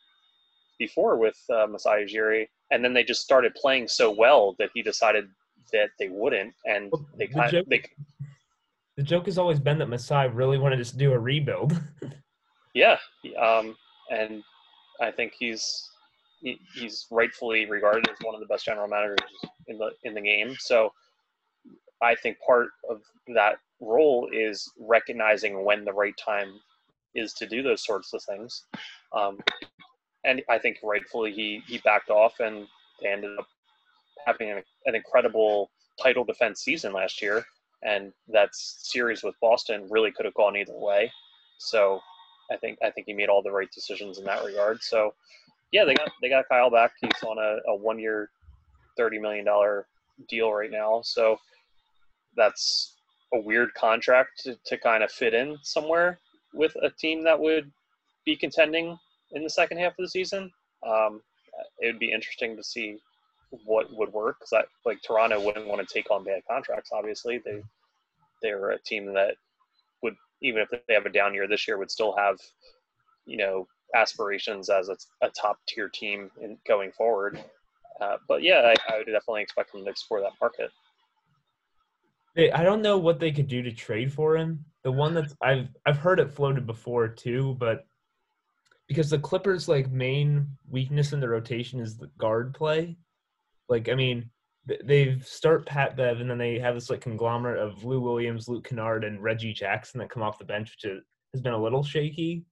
[0.78, 4.82] before with uh, Masai Ujiri, and then they just started playing so well that he
[4.82, 5.28] decided
[5.72, 7.82] that they wouldn't, and well, they kind the joke, they.
[8.96, 11.78] The joke has always been that Masai really wanted to do a rebuild.
[12.74, 12.98] Yeah,
[13.40, 13.74] um,
[14.10, 14.42] and
[15.00, 15.88] I think he's
[16.40, 19.18] he, he's rightfully regarded as one of the best general managers
[19.68, 20.54] in the in the game.
[20.58, 20.92] So
[22.02, 23.00] I think part of
[23.34, 26.60] that role is recognizing when the right time
[27.14, 28.64] is to do those sorts of things.
[29.12, 29.38] Um,
[30.24, 32.66] and I think rightfully he he backed off, and
[33.00, 33.46] they ended up
[34.26, 35.70] having an, an incredible
[36.02, 37.44] title defense season last year.
[37.82, 41.12] And that series with Boston really could have gone either way.
[41.58, 42.00] So
[42.50, 44.82] I think I think he made all the right decisions in that regard.
[44.82, 45.14] So
[45.72, 46.92] yeah, they got they got Kyle back.
[47.00, 48.30] He's on a, a one year,
[48.96, 49.86] thirty million dollar
[50.28, 51.00] deal right now.
[51.04, 51.36] So
[52.36, 52.96] that's
[53.34, 56.18] a weird contract to, to kind of fit in somewhere
[56.54, 57.70] with a team that would
[58.24, 58.98] be contending
[59.32, 60.50] in the second half of the season.
[60.86, 61.20] Um,
[61.80, 62.98] it would be interesting to see
[63.64, 66.90] what would work because like Toronto wouldn't want to take on bad contracts.
[66.92, 67.62] Obviously, they
[68.42, 69.34] they're a team that
[70.02, 72.36] would even if they have a down year this year would still have
[73.24, 77.42] you know aspirations as a, a top tier team in going forward.
[78.00, 80.70] Uh, but yeah, I, I would definitely expect them to explore that market.
[82.38, 84.64] I don't know what they could do to trade for him.
[84.84, 87.86] The one that's I've I've heard it floated before too, but
[88.88, 92.98] because the Clippers' like main weakness in the rotation is the guard play.
[93.70, 94.30] Like I mean,
[94.84, 98.68] they start Pat Bev and then they have this like conglomerate of Lou Williams, Luke
[98.68, 100.92] Kennard, and Reggie Jackson that come off the bench, which
[101.32, 102.44] has been a little shaky.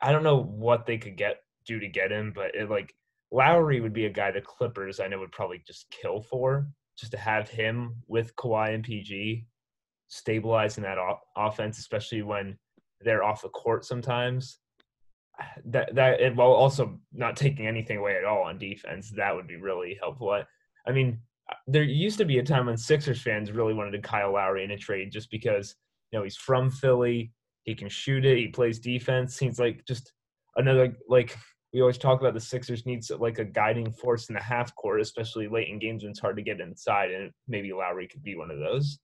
[0.00, 2.94] I don't know what they could get do to get him, but it like
[3.30, 7.12] Lowry would be a guy the Clippers I know would probably just kill for just
[7.12, 9.46] to have him with Kawhi and PG
[10.08, 12.58] stabilizing that o- offense, especially when
[13.02, 14.58] they're off the court sometimes.
[15.66, 19.56] That that while also not taking anything away at all on defense, that would be
[19.56, 20.30] really helpful.
[20.30, 20.44] I,
[20.84, 24.00] I mean, uh, there used to be a time when Sixers fans really wanted to
[24.00, 25.76] Kyle Lowry in a trade just because
[26.10, 27.32] you know he's from Philly,
[27.68, 29.36] he can shoot it, he plays defense.
[29.36, 30.12] Seems like just
[30.56, 31.36] another like
[31.74, 35.02] we always talk about the Sixers needs like a guiding force in the half court,
[35.02, 38.36] especially late in games when it's hard to get inside, and maybe Lowry could be
[38.36, 38.98] one of those.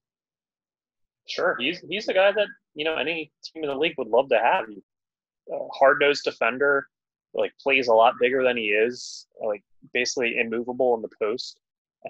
[1.28, 4.30] Sure, he's he's the guy that you know any team in the league would love
[4.30, 4.64] to have.
[5.74, 6.86] Hard nosed defender,
[7.34, 11.60] like plays a lot bigger than he is, like basically immovable in the post,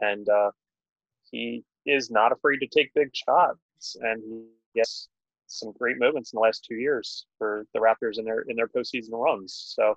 [0.03, 0.53] and uh,
[1.33, 4.23] he is not afraid to take big shots, and
[4.73, 5.09] he has
[5.59, 8.69] some great moments in the last two years for the Raptors in their in their
[8.69, 9.75] postseason runs.
[9.75, 9.97] So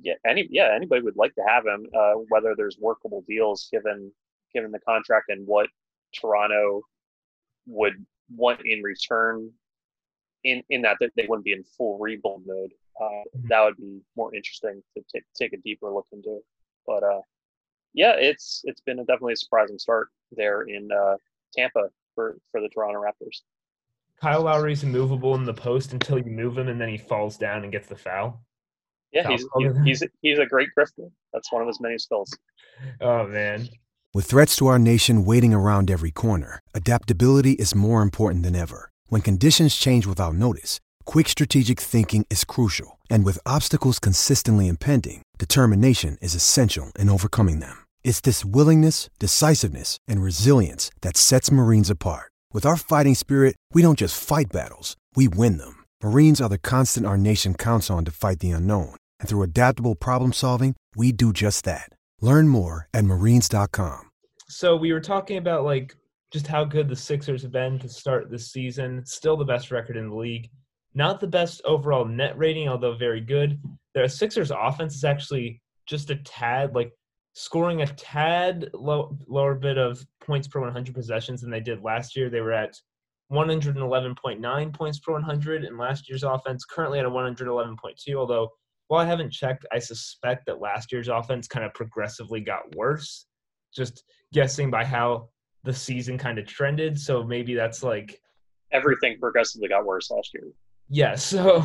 [0.00, 1.86] yeah, any yeah, anybody would like to have him.
[1.96, 4.10] Uh, whether there's workable deals given
[4.52, 5.68] given the contract and what
[6.14, 6.82] Toronto
[7.66, 9.50] would want in return,
[10.44, 12.72] in in that they wouldn't be in full rebuild mode.
[13.00, 13.48] Uh, mm-hmm.
[13.48, 16.40] that would be more interesting to take take a deeper look into.
[16.86, 17.20] But uh,
[17.92, 21.16] yeah, it's it's been a, definitely a surprising start there in uh,
[21.56, 23.42] Tampa for for the Toronto Raptors.
[24.24, 27.62] Kyle Lowry's immovable in the post until you move him, and then he falls down
[27.62, 28.42] and gets the foul.
[29.12, 29.44] Yeah, he's,
[29.84, 31.10] he's he's a great grifter.
[31.34, 32.34] That's one of his many skills.
[33.02, 33.68] Oh man.
[34.14, 38.88] With threats to our nation waiting around every corner, adaptability is more important than ever.
[39.08, 45.22] When conditions change without notice, quick strategic thinking is crucial, and with obstacles consistently impending,
[45.36, 47.76] determination is essential in overcoming them.
[48.02, 52.32] It's this willingness, decisiveness, and resilience that sets Marines apart.
[52.54, 55.84] With our fighting spirit, we don't just fight battles; we win them.
[56.02, 59.94] Marines are the constant our nation counts on to fight the unknown and through adaptable
[59.94, 61.88] problem solving, we do just that.
[62.20, 64.10] Learn more at marines.com.
[64.48, 65.96] So we were talking about like
[66.30, 69.04] just how good the Sixers have been to start this season.
[69.06, 70.50] Still the best record in the league.
[70.94, 73.60] Not the best overall net rating, although very good.
[73.94, 76.92] The Sixers offense is actually just a tad like
[77.34, 82.16] scoring a tad low, lower bit of points per 100 possessions than they did last
[82.16, 82.30] year.
[82.30, 82.74] They were at
[83.32, 88.50] 111.9 points per 100 in last year's offense, currently at a 111.2, although
[88.88, 89.64] well, I haven't checked.
[89.72, 93.26] I suspect that last year's offense kind of progressively got worse,
[93.74, 95.28] just guessing by how
[95.64, 96.98] the season kind of trended.
[97.00, 98.20] So maybe that's like
[98.72, 100.52] everything progressively got worse last year.
[100.88, 101.14] Yeah.
[101.18, 101.64] So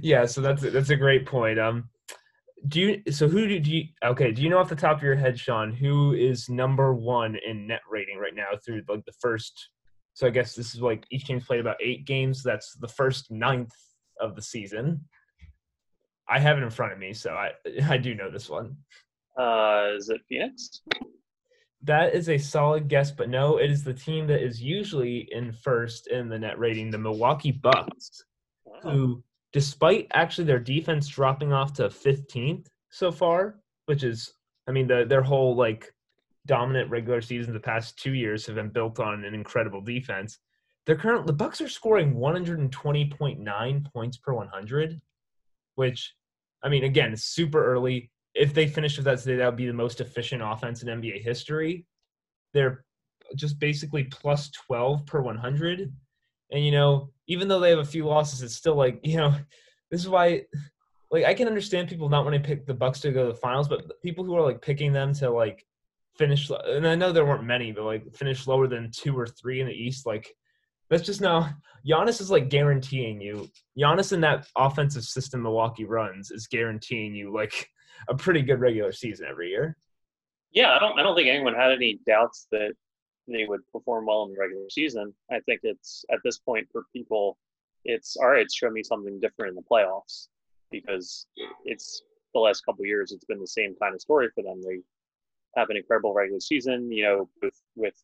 [0.00, 0.24] yeah.
[0.24, 1.58] So that's that's a great point.
[1.58, 1.90] Um,
[2.68, 3.12] do you?
[3.12, 3.84] So who do, do you?
[4.04, 4.32] Okay.
[4.32, 7.66] Do you know off the top of your head, Sean, who is number one in
[7.66, 9.70] net rating right now through like the first?
[10.14, 12.42] So I guess this is like each team's played about eight games.
[12.42, 13.74] That's the first ninth
[14.20, 15.04] of the season.
[16.28, 17.50] I have it in front of me, so I
[17.88, 18.76] I do know this one.
[19.38, 20.82] Uh, is it Phoenix?
[21.82, 25.52] That is a solid guess, but no, it is the team that is usually in
[25.52, 28.24] first in the net rating, the Milwaukee Bucks,
[28.64, 28.78] wow.
[28.82, 29.24] who,
[29.54, 34.34] despite actually their defense dropping off to 15th so far, which is,
[34.68, 35.94] I mean, the, their whole like
[36.46, 40.38] dominant regular season the past two years have been built on an incredible defense.
[40.84, 45.00] they're current the Bucks are scoring 120.9 points per 100,
[45.76, 46.14] which
[46.62, 48.10] I mean, again, super early.
[48.34, 51.22] If they finish with that today, that would be the most efficient offense in NBA
[51.22, 51.86] history.
[52.52, 52.84] They're
[53.36, 55.92] just basically plus 12 per 100.
[56.54, 59.34] And, you know, even though they have a few losses, it's still like, you know,
[59.90, 60.42] this is why,
[61.10, 63.38] like, I can understand people not wanting to pick the Bucks to go to the
[63.38, 65.66] finals, but people who are like picking them to like
[66.16, 69.60] finish, and I know there weren't many, but like finish lower than two or three
[69.60, 70.32] in the East, like,
[70.90, 71.50] that's just now.
[71.86, 73.48] Giannis is like guaranteeing you.
[73.76, 77.68] Giannis in that offensive system Milwaukee runs is guaranteeing you like
[78.08, 79.76] a pretty good regular season every year.
[80.52, 80.98] Yeah, I don't.
[80.98, 82.74] I don't think anyone had any doubts that
[83.26, 85.14] they would perform well in the regular season.
[85.30, 87.38] I think it's at this point for people,
[87.84, 88.50] it's all right.
[88.50, 90.28] Show me something different in the playoffs
[90.70, 91.26] because
[91.64, 92.02] it's
[92.34, 93.12] the last couple years.
[93.12, 94.60] It's been the same kind of story for them.
[94.62, 94.80] They
[95.56, 97.94] have an incredible regular season, you know, with with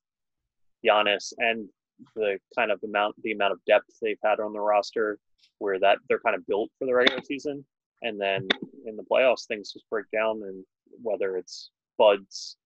[0.84, 1.68] Giannis and
[2.14, 5.18] the kind of amount the amount of depth they've had on the roster
[5.58, 7.64] where that they're kind of built for the regular season
[8.02, 8.48] and then
[8.86, 10.64] in the playoffs things just break down and
[11.02, 12.56] whether it's bud's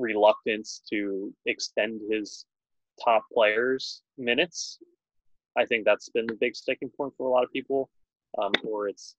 [0.00, 2.46] reluctance to extend his
[3.04, 4.78] top players minutes
[5.56, 7.88] i think that's been the big sticking point for a lot of people
[8.38, 9.16] um, or it's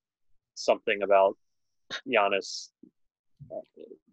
[0.54, 1.36] something about
[2.08, 2.68] Giannis
[3.50, 3.60] uh,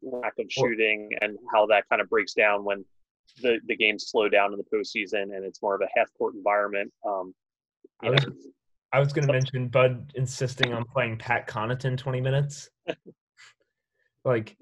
[0.02, 2.84] lack of shooting and how that kind of breaks down when
[3.42, 6.36] the the games slow down in the postseason and it's more of a half court
[6.36, 6.92] environment.
[7.06, 7.34] Um,
[8.02, 8.26] I was,
[8.94, 12.70] I was going to mention Bud insisting on playing Pat Connaughton 20 minutes.
[14.26, 14.58] like,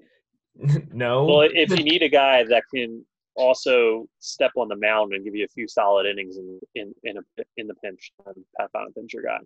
[0.92, 1.24] no.
[1.24, 3.04] Well, if you need a guy that can
[3.36, 7.18] also step on the mound and give you a few solid innings in in in,
[7.18, 8.12] a, in the pinch,
[8.56, 9.38] Pat Connaughton's your guy.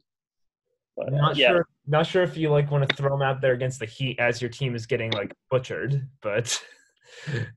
[0.96, 1.48] But, not uh, yeah.
[1.48, 1.66] sure.
[1.86, 4.42] Not sure if you like want to throw him out there against the Heat as
[4.42, 6.60] your team is getting like butchered, but.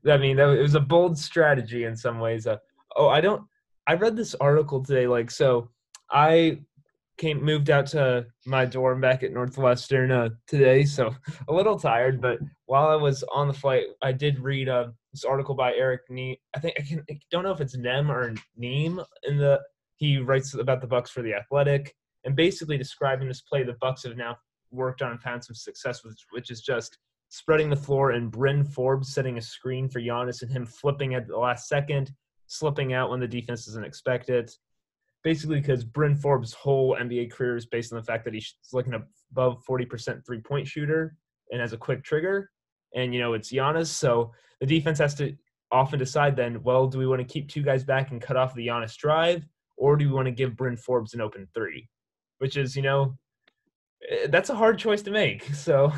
[0.05, 2.45] I mean, that, it was a bold strategy in some ways.
[2.45, 2.57] Uh,
[2.95, 3.43] oh, I don't.
[3.87, 5.07] I read this article today.
[5.07, 5.69] Like, so
[6.11, 6.59] I
[7.17, 11.15] came moved out to my dorm back at Northwestern uh, today, so
[11.47, 12.21] a little tired.
[12.21, 16.01] But while I was on the flight, I did read uh, this article by Eric
[16.09, 16.37] Nehm.
[16.55, 19.61] I think I can I don't know if it's Nem or Neem in the.
[19.97, 24.03] He writes about the Bucks for the Athletic, and basically describing this play the Bucks
[24.03, 24.37] have now
[24.71, 26.97] worked on and found some success with, which is just
[27.29, 31.27] spreading the floor and Bryn Forbes setting a screen for Giannis and him flipping at
[31.27, 32.11] the last second,
[32.47, 34.51] slipping out when the defense doesn't expect it.
[35.25, 38.85] Basically, because Bryn Forbes' whole NBA career is based on the fact that he's like
[38.85, 41.17] an above 40% three point shooter
[41.51, 42.51] and has a quick trigger.
[42.93, 43.87] And, you know, it's Giannis.
[43.87, 45.35] So the defense has to
[45.71, 48.53] often decide then, well, do we want to keep two guys back and cut off
[48.53, 49.43] the Giannis drive?
[49.77, 51.89] Or do we want to give Bryn Forbes an open three?
[52.37, 53.17] Which is, you know,
[54.09, 55.43] eh, that's a hard choice to make.
[55.55, 55.91] So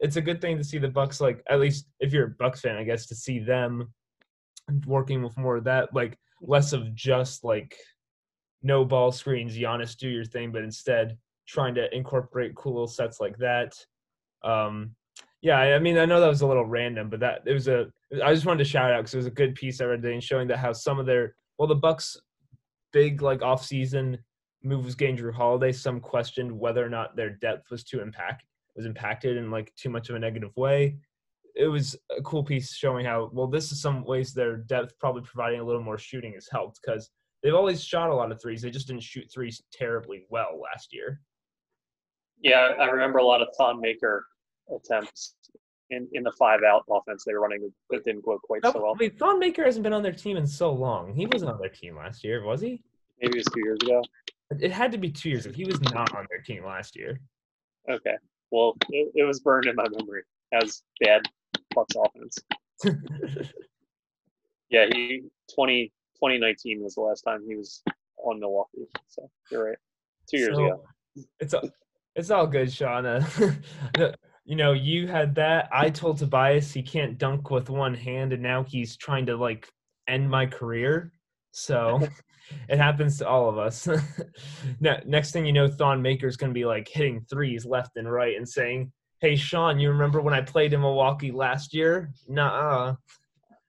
[0.00, 2.60] it's a good thing to see the Bucks like at least if you're a Bucks
[2.60, 3.92] fan, I guess to see them
[4.86, 7.76] working with more of that, like less of just like
[8.62, 11.16] no ball screens, Giannis do your thing, but instead
[11.46, 13.74] trying to incorporate cool little sets like that.
[14.44, 14.94] Um,
[15.40, 17.86] yeah, I mean, I know that was a little random, but that it was a.
[18.24, 20.14] I just wanted to shout out because it was a good piece I read today
[20.14, 22.20] and showing that how some of their well, the Bucks'
[22.92, 24.18] big like off season
[24.62, 25.72] move was getting Jrue Holiday.
[25.72, 28.44] Some questioned whether or not their depth was too impact
[28.78, 30.96] was impacted in like too much of a negative way.
[31.54, 35.22] It was a cool piece showing how well this is some ways their depth probably
[35.22, 37.10] providing a little more shooting has helped because
[37.42, 38.62] they've always shot a lot of threes.
[38.62, 41.20] They just didn't shoot threes terribly well last year.
[42.40, 44.26] Yeah, I remember a lot of Thon Maker
[44.74, 45.34] attempts
[45.90, 48.94] in, in the five out offense they were running that didn't go quite so well.
[48.94, 51.14] I mean, Thon Maker hasn't been on their team in so long.
[51.14, 52.82] He wasn't on their team last year, was he?
[53.20, 54.02] Maybe it was two years ago.
[54.60, 55.54] It had to be two years ago.
[55.54, 57.20] He was not on their team last year.
[57.90, 58.14] Okay
[58.50, 60.22] well, it, it was burned in my memory
[60.52, 61.22] as bad
[61.74, 62.38] Bucks offense.
[64.70, 65.22] yeah, he
[65.54, 67.82] 20, 2019 was the last time he was
[68.18, 68.86] on Milwaukee.
[69.06, 69.78] So you're right,
[70.28, 70.82] two years so, ago.
[71.40, 71.70] It's all,
[72.14, 73.24] it's all good, Shauna.
[74.44, 75.68] you know, you had that.
[75.72, 79.68] I told Tobias he can't dunk with one hand, and now he's trying to like
[80.08, 81.12] end my career.
[81.52, 82.00] So
[82.68, 83.88] it happens to all of us.
[84.80, 88.36] next thing you know, Thon Maker's going to be like hitting threes left and right
[88.36, 92.12] and saying, Hey, Sean, you remember when I played in Milwaukee last year?
[92.28, 92.94] Nah.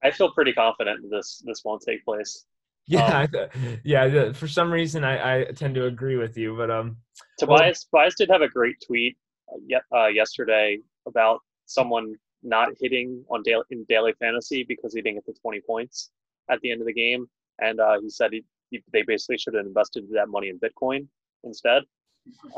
[0.04, 2.46] I feel pretty confident this this won't take place.
[2.88, 4.32] Yeah, um, yeah.
[4.32, 6.98] For some reason, I, I tend to agree with you, but um,
[7.38, 9.16] Tobias well, Tobias did have a great tweet
[9.52, 15.18] uh, uh, yesterday about someone not hitting on daily in daily fantasy because he didn't
[15.18, 16.10] get the twenty points
[16.50, 17.28] at the end of the game,
[17.60, 18.44] and uh, he said he
[18.92, 21.08] they basically should have invested that money in Bitcoin
[21.44, 21.84] instead.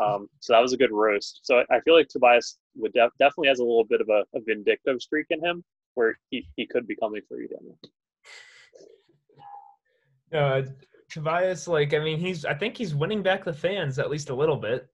[0.01, 1.41] Um, so that was a good roast.
[1.43, 4.41] So I feel like Tobias would def- definitely has a little bit of a, a,
[4.41, 5.63] vindictive streak in him,
[5.95, 7.77] where he, he could be coming for you, Daniel.
[10.33, 10.63] Uh,
[11.09, 14.35] Tobias, like, I mean, he's I think he's winning back the fans at least a
[14.35, 14.87] little bit.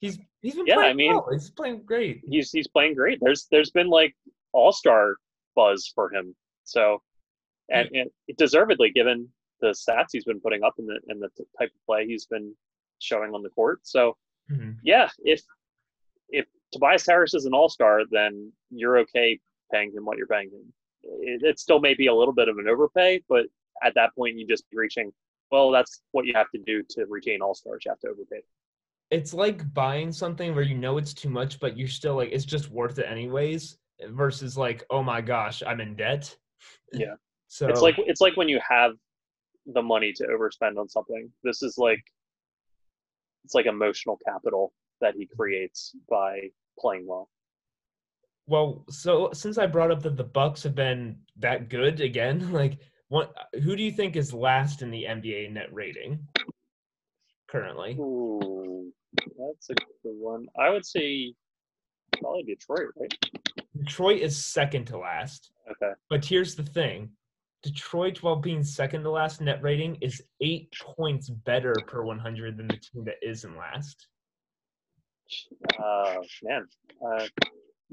[0.00, 1.28] He's he's been Yeah, playing I mean- well.
[1.32, 2.20] he's playing great.
[2.28, 3.18] He's he's playing great.
[3.20, 4.14] There's there's been like
[4.52, 5.16] all star
[5.56, 6.36] buzz for him.
[6.64, 7.02] So,
[7.68, 9.28] and, and deservedly given
[9.60, 12.54] the stats he's been putting up and the and the type of play he's been
[13.00, 13.80] showing on the court.
[13.82, 14.16] So
[14.52, 14.76] Mhm.
[14.84, 15.42] yeah, if
[16.28, 19.40] if Tobias Harris is an all star, then you're okay
[19.72, 20.72] paying him what you're paying him.
[21.02, 23.46] It, it still may be a little bit of an overpay, but
[23.82, 25.12] at that point you just be reaching.
[25.50, 27.82] Well, that's what you have to do to retain all stars.
[27.84, 28.42] You have to overpay.
[29.10, 32.44] It's like buying something where you know it's too much, but you're still like it's
[32.44, 33.76] just worth it anyways.
[34.08, 36.34] Versus like, oh my gosh, I'm in debt.
[36.92, 37.14] Yeah.
[37.46, 38.94] So It's like it's like when you have
[39.66, 41.30] the money to overspend on something.
[41.42, 42.02] This is like
[43.44, 46.48] it's like emotional capital that he creates by
[46.78, 47.28] playing well.
[48.46, 52.78] Well, so since I brought up that the Bucks have been that good again, like
[53.08, 56.26] what who do you think is last in the NBA net rating
[57.48, 57.92] currently?
[57.98, 60.46] Ooh, that's a good one.
[60.58, 61.34] I would say
[62.20, 63.14] probably Detroit, right?
[63.76, 65.50] Detroit is second to last.
[65.70, 65.92] Okay.
[66.08, 67.10] But here's the thing.
[67.62, 72.68] Detroit, while being second to last net rating, is eight points better per 100 than
[72.68, 74.06] the team that is in last.
[75.78, 76.66] Uh, man,
[77.02, 77.26] uh,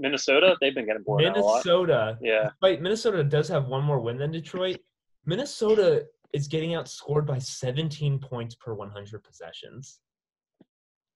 [0.01, 1.65] Minnesota, they've been getting blown out a lot.
[1.65, 2.81] Minnesota, Yeah, right?
[2.81, 4.79] Minnesota does have one more win than Detroit.
[5.25, 9.99] Minnesota is getting outscored by 17 points per 100 possessions.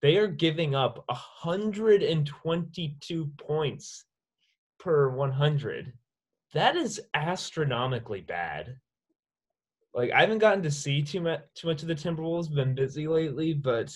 [0.01, 4.05] They are giving up 122 points
[4.79, 5.93] per 100.
[6.53, 8.77] That is astronomically bad.
[9.93, 12.53] Like I haven't gotten to see too much too much of the Timberwolves.
[12.53, 13.95] Been busy lately, but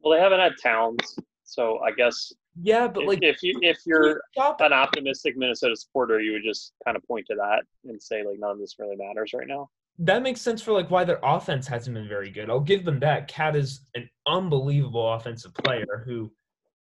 [0.00, 3.78] well, they haven't had Towns, so I guess yeah, but if, like if you if
[3.86, 8.24] you're an optimistic Minnesota supporter, you would just kind of point to that and say
[8.24, 9.70] like none of this really matters right now.
[9.98, 12.50] that makes sense for like why their offense hasn't been very good.
[12.50, 13.28] I'll give them that.
[13.28, 16.30] Cat is an unbelievable offensive player who,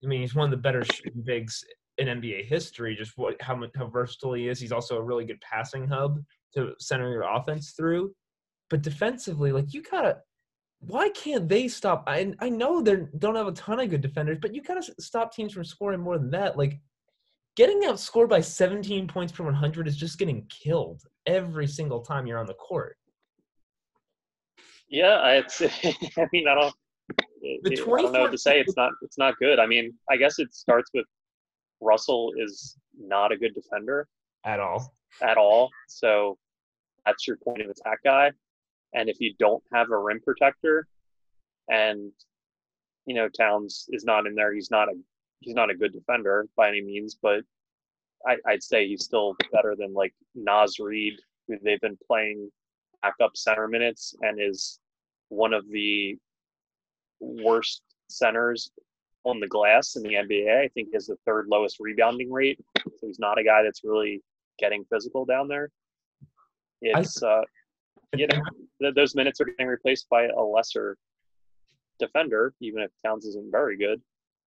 [0.03, 1.63] I mean, he's one of the better shooting bigs
[1.97, 2.95] in NBA history.
[2.95, 4.59] Just what how how versatile he is.
[4.59, 6.19] He's also a really good passing hub
[6.55, 8.13] to center your offense through.
[8.69, 10.17] But defensively, like you gotta,
[10.79, 12.03] why can't they stop?
[12.07, 15.33] I I know they don't have a ton of good defenders, but you gotta stop
[15.33, 16.57] teams from scoring more than that.
[16.57, 16.79] Like
[17.55, 22.39] getting outscored by 17 points per 100 is just getting killed every single time you're
[22.39, 22.95] on the court.
[24.89, 25.61] Yeah, I, it's,
[26.17, 26.73] I mean, I don't,
[27.63, 28.59] The I don't know what to say.
[28.59, 29.59] It's not, it's not good.
[29.59, 31.05] I mean, I guess it starts with
[31.81, 34.07] Russell is not a good defender
[34.45, 34.95] at all.
[35.21, 35.69] at all.
[35.87, 36.37] So
[37.05, 38.31] that's your point of attack guy.
[38.93, 40.87] And if you don't have a rim protector,
[41.69, 42.11] and
[43.05, 44.93] you know Towns is not in there, he's not a
[45.39, 47.41] he's not a good defender by any means, but
[48.27, 51.13] I, I'd say he's still better than like Naz Reid,
[51.47, 52.49] who they've been playing
[53.01, 54.79] backup center minutes and is
[55.29, 56.17] one of the
[57.19, 58.71] worst centers
[59.23, 60.63] on the glass in the NBA.
[60.63, 62.59] I think he has the third lowest rebounding rate.
[62.77, 64.21] So he's not a guy that's really
[64.57, 65.69] getting physical down there.
[66.81, 67.41] It's uh,
[68.15, 68.41] you know
[68.81, 70.97] th- those minutes are getting replaced by a lesser
[71.99, 74.01] defender, even if Towns isn't very good.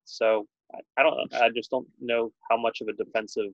[0.05, 1.35] So I, I don't.
[1.35, 3.53] I just don't know how much of a defensive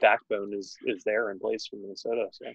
[0.00, 2.26] backbone is is there in place for Minnesota.
[2.32, 2.46] So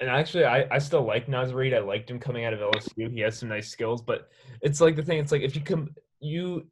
[0.00, 1.74] And actually, I, I still like Naz Reid.
[1.74, 3.10] I liked him coming out of LSU.
[3.10, 4.28] He has some nice skills, but
[4.60, 5.18] it's like the thing.
[5.18, 5.90] It's like if you come,
[6.20, 6.66] you,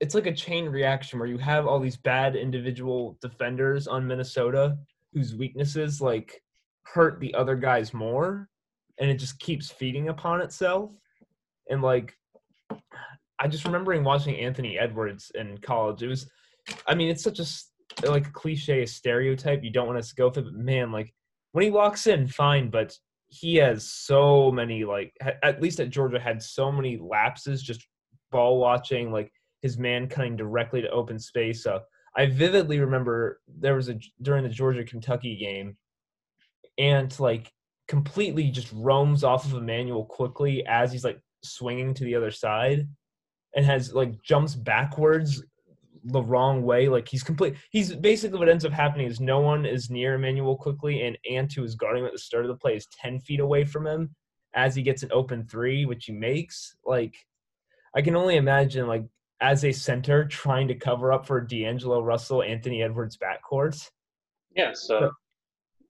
[0.00, 4.78] it's like a chain reaction where you have all these bad individual defenders on Minnesota
[5.12, 6.42] whose weaknesses like
[6.84, 8.48] hurt the other guys more,
[8.98, 10.92] and it just keeps feeding upon itself.
[11.70, 12.16] And like,
[13.38, 16.02] I just remembering watching Anthony Edwards in college.
[16.02, 16.28] It was,
[16.86, 17.46] I mean, it's such a
[18.10, 19.62] like cliche, stereotype.
[19.62, 21.14] You don't want to go for, but man, like
[21.52, 22.96] when he walks in, fine, but
[23.28, 27.86] he has so many like at least at Georgia had so many lapses just
[28.30, 29.32] ball watching, like
[29.62, 31.62] his man cutting directly to open space.
[31.62, 31.80] So
[32.16, 35.76] I vividly remember there was a during the Georgia Kentucky game,
[36.78, 37.52] and like
[37.88, 42.86] completely just roams off of Immanuel Quickley as he's like swinging to the other side,
[43.56, 45.42] and has like jumps backwards
[46.04, 46.88] the wrong way.
[46.88, 47.54] Like he's complete.
[47.70, 51.52] He's basically what ends up happening is no one is near Immanuel Quickley, and Ant,
[51.52, 53.86] who is guarding him at the start of the play, is ten feet away from
[53.86, 54.14] him
[54.54, 56.76] as he gets an open three, which he makes.
[56.84, 57.14] Like
[57.96, 59.04] I can only imagine, like
[59.40, 63.88] as a center trying to cover up for D'Angelo Russell, Anthony Edwards backcourt.
[64.54, 65.10] yeah, so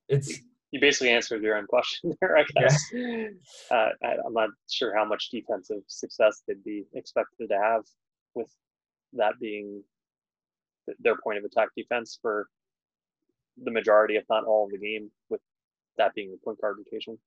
[0.08, 0.40] It's
[0.70, 2.84] you basically answered your own question there, I guess.
[3.70, 7.84] Uh, I, I'm not sure how much defensive success they'd be expected to have
[8.34, 8.48] with
[9.14, 9.82] that being
[11.00, 12.48] their point of attack defense for
[13.62, 15.40] the majority, if not all, of the game, with
[15.96, 17.18] that being the point guard rotation.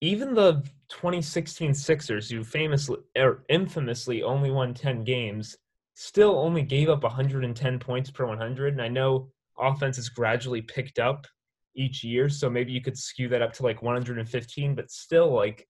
[0.00, 0.54] even the
[0.88, 5.56] 2016 Sixers, who famously or infamously only won 10 games,
[5.94, 8.72] still only gave up 110 points per 100.
[8.72, 11.26] And I know offense has gradually picked up
[11.74, 15.66] each year, so maybe you could skew that up to like 115, but still, like,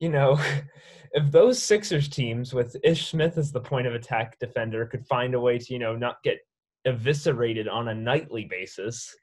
[0.00, 0.38] you know,
[1.12, 5.34] if those Sixers teams with Ish Smith as the point of attack defender could find
[5.34, 6.38] a way to, you know, not get
[6.84, 9.14] eviscerated on a nightly basis.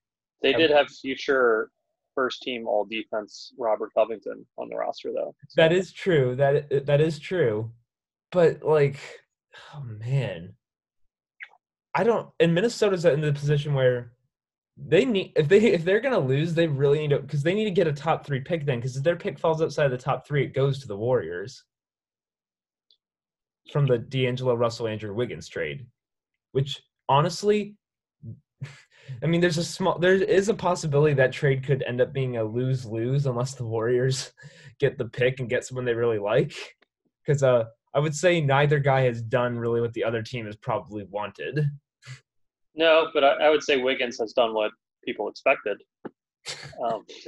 [0.41, 1.69] They did have future
[2.15, 5.33] first team all defense Robert Covington on the roster though.
[5.47, 5.61] So.
[5.61, 6.35] That is true.
[6.35, 7.71] That that is true.
[8.31, 8.99] But like
[9.73, 10.53] oh man.
[11.95, 14.11] I don't and Minnesota's in the position where
[14.87, 17.65] they need if they if they're gonna lose, they really need to because they need
[17.65, 19.97] to get a top three pick then because if their pick falls outside of the
[19.97, 21.63] top three, it goes to the Warriors
[23.71, 25.85] from the D'Angelo Russell Andrew Wiggins trade,
[26.51, 27.75] which honestly,
[29.23, 32.37] I mean, there's a small, there is a possibility that trade could end up being
[32.37, 34.31] a lose lose unless the Warriors
[34.79, 36.53] get the pick and get someone they really like.
[37.25, 40.55] Because uh, I would say neither guy has done really what the other team has
[40.55, 41.69] probably wanted.
[42.75, 44.71] No, but I, I would say Wiggins has done what
[45.03, 45.77] people expected.
[46.83, 47.05] Um,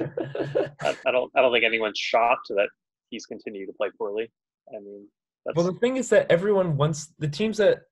[0.80, 2.68] I, I, don't, I don't think anyone's shocked that
[3.10, 4.30] he's continued to play poorly.
[4.68, 5.06] I mean,
[5.54, 7.82] well, the thing is that everyone wants the teams that,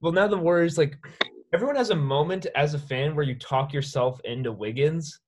[0.00, 0.96] well, now the Warriors like
[1.52, 5.20] everyone has a moment as a fan where you talk yourself into Wiggins,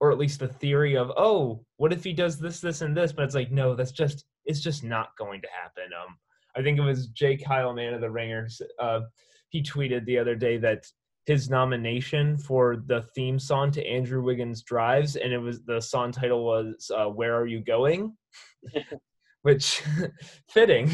[0.00, 3.12] or at least the theory of, oh, what if he does this, this, and this?
[3.12, 5.90] But it's like, no, that's just it's just not going to happen.
[5.98, 6.16] Um,
[6.56, 8.60] I think it was Jay Kyle, Mann of the Ringers.
[8.78, 9.00] Uh,
[9.48, 10.84] he tweeted the other day that
[11.26, 16.12] his nomination for the theme song to Andrew Wiggins Drives, and it was the song
[16.12, 18.16] title was uh, "Where Are You Going,"
[19.42, 19.82] which
[20.50, 20.90] fitting.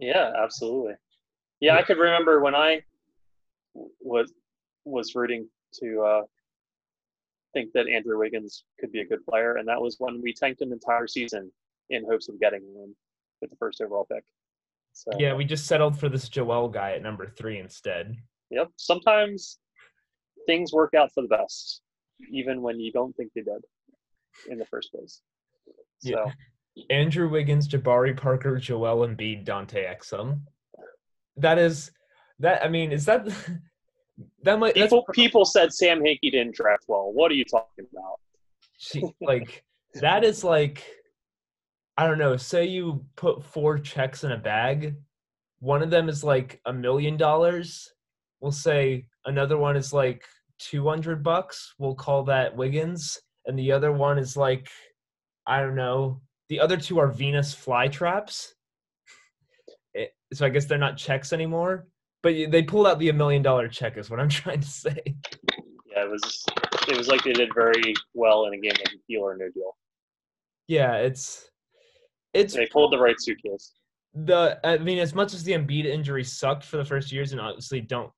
[0.00, 0.94] yeah, absolutely.
[1.60, 2.82] Yeah, I could remember when I
[4.00, 4.32] was
[4.84, 5.48] was rooting
[5.80, 6.22] to uh,
[7.54, 10.60] think that Andrew Wiggins could be a good player, and that was when we tanked
[10.60, 11.50] an entire season
[11.88, 12.94] in hopes of getting him
[13.40, 14.24] with the first overall pick.
[14.92, 18.16] So yeah, we just settled for this Joel guy at number three instead.
[18.50, 18.70] Yep.
[18.76, 19.58] Sometimes
[20.46, 21.82] things work out for the best,
[22.32, 23.62] even when you don't think they did
[24.48, 25.20] in the first place.
[25.98, 26.10] So.
[26.10, 26.32] Yeah.
[26.88, 30.40] Andrew Wiggins, Jabari Parker, Joel Embiid, Dante Exum.
[31.36, 31.90] That is
[32.38, 33.26] that I mean, is that
[34.42, 37.12] that might people people said Sam Hinkie didn't draft well.
[37.12, 38.20] What are you talking about?
[38.78, 40.84] She, like that is like
[41.96, 42.36] I don't know.
[42.36, 44.94] Say you put four checks in a bag.
[45.58, 47.92] One of them is like a million dollars.
[48.40, 50.24] We'll say another one is like
[50.58, 51.74] two hundred bucks.
[51.78, 54.68] We'll call that Wiggins, and the other one is like
[55.46, 56.20] I don't know.
[56.48, 58.52] The other two are Venus fly flytraps.
[59.96, 61.86] Eh, so I guess they're not checks anymore.
[62.22, 65.00] But they pulled out the a million dollar check, is what I'm trying to say.
[65.86, 66.44] Yeah, it was.
[66.88, 69.76] It was like they did very well in a game of deal or no deal.
[70.68, 71.48] Yeah, it's
[72.34, 72.54] it's.
[72.54, 73.72] They pulled the right suitcase.
[74.14, 77.40] The I mean, as much as the Embiid injury sucked for the first years, and
[77.40, 78.10] obviously don't.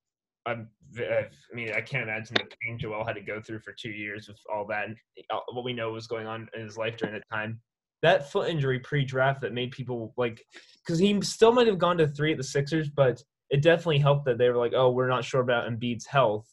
[0.46, 0.68] I'm,
[0.98, 4.28] I mean, I can't imagine the pain Joel had to go through for two years
[4.28, 4.86] with all that.
[4.86, 4.96] And
[5.30, 7.60] uh, what we know was going on in his life during that time.
[8.02, 10.44] That foot injury pre-draft that made people like,
[10.84, 14.24] because he still might have gone to three at the Sixers, but it definitely helped
[14.24, 16.48] that they were like, oh, we're not sure about Embiid's health,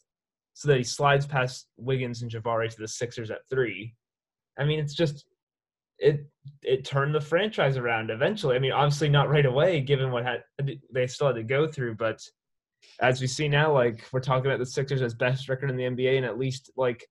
[0.54, 3.96] so that he slides past Wiggins and Jabari to the Sixers at three.
[4.60, 5.26] I mean, it's just
[5.98, 6.28] it
[6.62, 8.56] it turned the franchise around eventually.
[8.56, 10.44] I mean, obviously not right away, given what had
[10.94, 12.22] they still had to go through, but
[13.02, 15.84] as we see now, like we're talking about the Sixers as best record in the
[15.84, 17.06] NBA, and at least like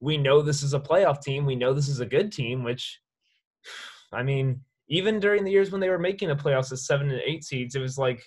[0.00, 1.46] we know this is a playoff team.
[1.46, 3.00] We know this is a good team, which
[4.12, 7.20] I mean, even during the years when they were making the playoffs as seven and
[7.24, 8.22] eight seeds, it was like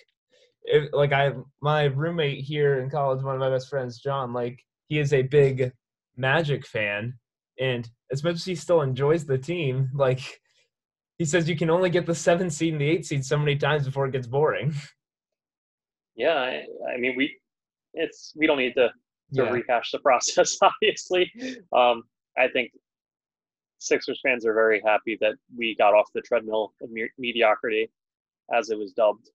[0.64, 4.58] if, like I my roommate here in college, one of my best friends, John, like
[4.88, 5.72] he is a big
[6.16, 7.14] Magic fan,
[7.58, 10.20] and as much as he still enjoys the team, like
[11.18, 13.56] he says you can only get the seven seed and the eight seed so many
[13.56, 14.74] times before it gets boring.
[16.16, 17.36] Yeah, I, I mean we
[17.94, 19.50] it's we don't need to to yeah.
[19.50, 20.56] rehash the process.
[20.62, 21.30] Obviously,
[21.72, 22.02] um,
[22.36, 22.72] I think
[23.78, 27.90] Sixers fans are very happy that we got off the treadmill of me- mediocrity,
[28.52, 29.30] as it was dubbed.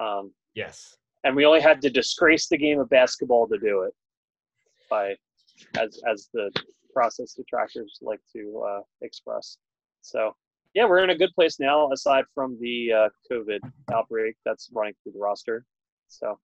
[0.00, 0.96] Um, Yes.
[1.24, 3.94] And we only had to disgrace the game of basketball to do it
[4.90, 5.16] by
[5.78, 6.50] as as the
[6.92, 9.56] process detractors like to uh, express.
[10.02, 10.34] So
[10.74, 13.60] yeah, we're in a good place now, aside from the uh, COVID
[13.92, 15.64] outbreak that's running through the roster.
[16.08, 16.38] So,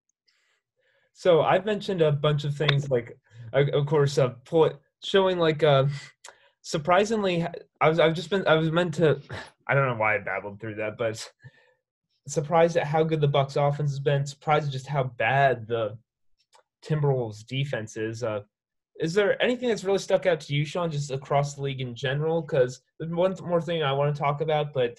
[1.13, 3.17] so I've mentioned a bunch of things, like
[3.53, 4.33] of course, uh,
[5.05, 5.87] showing like uh,
[6.63, 7.47] surprisingly,
[7.81, 9.21] I was I've just been I was meant to,
[9.67, 11.31] I don't know why I babbled through that, but
[12.27, 14.27] surprised at how good the Bucks offense has been.
[14.27, 15.97] Surprised at just how bad the
[16.85, 18.23] Timberwolves defense is.
[18.23, 18.41] Uh,
[19.01, 21.95] is there anything that's really stuck out to you, Sean, just across the league in
[21.95, 22.43] general?
[22.43, 24.99] Because one more thing I want to talk about, but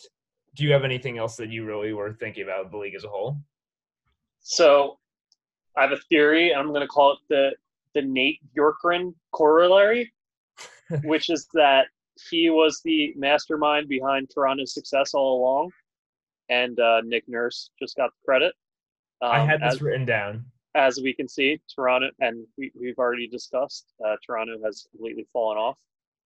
[0.55, 3.09] do you have anything else that you really were thinking about the league as a
[3.09, 3.37] whole?
[4.41, 4.97] So
[5.77, 6.53] I have a theory.
[6.53, 7.51] I'm going to call it the
[7.93, 10.13] the Nate Bjorkgren corollary,
[11.03, 11.87] which is that
[12.29, 15.71] he was the mastermind behind Toronto's success all along,
[16.49, 18.53] and uh, Nick Nurse just got the credit.
[19.21, 20.45] Um, I had this as, written down.
[20.75, 25.57] As we can see, Toronto, and we, we've already discussed, uh, Toronto has completely fallen
[25.57, 25.77] off.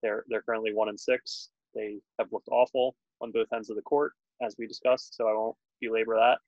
[0.01, 1.49] They're they're currently one and six.
[1.73, 5.15] They have looked awful on both ends of the court, as we discussed.
[5.15, 6.39] So I won't belabor that.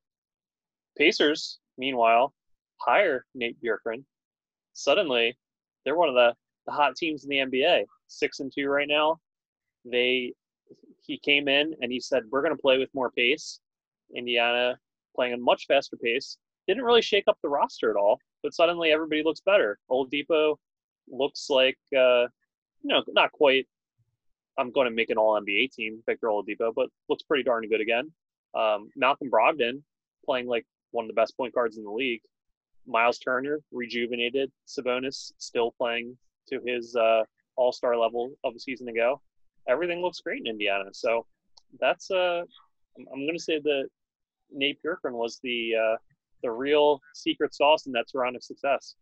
[0.98, 2.34] Pacers, meanwhile,
[2.78, 4.04] hire Nate Bjorkgren.
[4.74, 5.38] Suddenly,
[5.84, 6.34] they're one of the,
[6.66, 7.86] the hot teams in the NBA.
[8.08, 9.20] Six and two right now.
[9.86, 10.34] They
[11.06, 13.60] he came in and he said, We're gonna play with more pace.
[14.16, 14.78] Indiana
[15.16, 16.38] playing a much faster pace.
[16.68, 19.80] Didn't really shake up the roster at all, but suddenly everybody looks better.
[19.90, 20.56] Oladipo
[21.10, 22.28] looks like uh,
[22.82, 23.68] you know, not quite
[24.58, 27.82] I'm going to make an all NBA team, Victor Oladipo, but looks pretty darn good
[27.82, 28.12] again.
[28.56, 29.84] Um, Malcolm Brogdon
[30.26, 32.22] playing like one of the best point guards in the league.
[32.86, 34.52] Miles Turner rejuvenated.
[34.68, 36.18] Sabonis still playing
[36.50, 37.24] to his uh,
[37.56, 39.22] All Star level of a season ago.
[39.68, 40.90] Everything looks great in Indiana.
[40.94, 41.26] So
[41.80, 42.44] that's uh,
[42.98, 43.90] I'm going to say that
[44.52, 45.98] Nate Bjorkgren was the uh,
[46.44, 48.96] the real secret sauce in that Toronto success.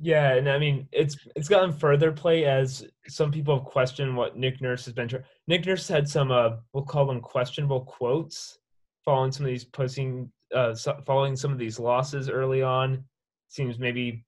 [0.00, 4.36] Yeah, and I mean it's it's gotten further play as some people have questioned what
[4.36, 5.10] Nick Nurse has been.
[5.48, 8.58] Nick Nurse had some uh, we'll call them questionable quotes
[9.04, 10.74] following some of these posting uh,
[11.06, 13.04] following some of these losses early on
[13.48, 14.24] seems maybe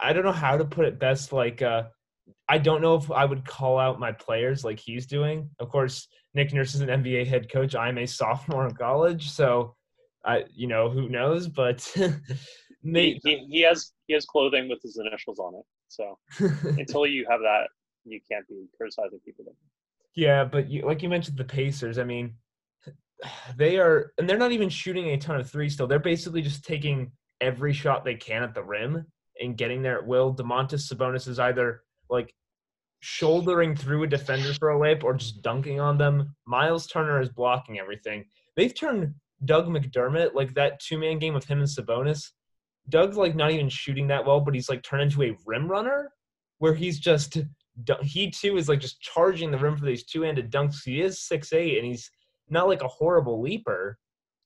[0.00, 1.32] I don't know how to put it best.
[1.32, 1.84] Like, uh,
[2.48, 5.50] I don't know if I would call out my players like he's doing.
[5.58, 7.74] Of course, Nick Nurse is an NBA head coach.
[7.74, 9.74] I'm a sophomore in college, so
[10.24, 11.48] I, you know, who knows?
[11.48, 11.82] But
[12.82, 15.64] he, he, he has he has clothing with his initials on it.
[15.88, 16.18] So
[16.78, 17.68] until you have that,
[18.04, 19.44] you can't be criticizing people.
[20.14, 21.98] Yeah, but you, like you mentioned, the Pacers.
[21.98, 22.34] I mean,
[23.56, 25.86] they are, and they're not even shooting a ton of threes still.
[25.86, 29.06] They're basically just taking every shot they can at the rim
[29.40, 30.34] and getting there at will.
[30.34, 32.34] Domantas Sabonis is either like
[33.00, 36.34] shouldering through a defender for a layup or just dunking on them.
[36.46, 38.24] Miles Turner is blocking everything.
[38.56, 39.14] They've turned
[39.44, 42.30] Doug McDermott, like that two man game with him and Sabonis.
[42.88, 46.10] Doug's like not even shooting that well, but he's like turned into a rim runner
[46.58, 47.38] where he's just
[48.02, 50.82] he too is like just charging the rim for these two handed dunks.
[50.84, 52.10] He is six eight and he's
[52.50, 53.98] not like a horrible leaper.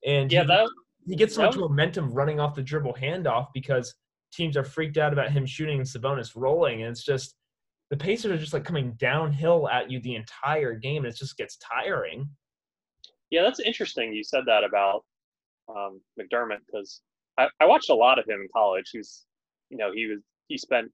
[0.04, 0.68] And yeah, he, that,
[1.06, 3.94] he gets so much momentum running off the dribble handoff because
[4.32, 6.82] teams are freaked out about him shooting and Sabonis rolling.
[6.82, 7.34] And it's just
[7.90, 11.04] the Pacers are just like coming downhill at you the entire game.
[11.04, 12.28] And it just gets tiring.
[13.30, 14.12] Yeah, that's interesting.
[14.12, 15.04] You said that about
[15.68, 17.00] um, McDermott because
[17.38, 18.90] I, I, watched a lot of him in college.
[18.92, 19.24] He's,
[19.70, 20.90] you know, he was he spent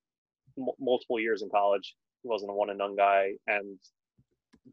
[0.56, 1.96] m- multiple years in college.
[2.22, 3.78] He wasn't a one and done guy, and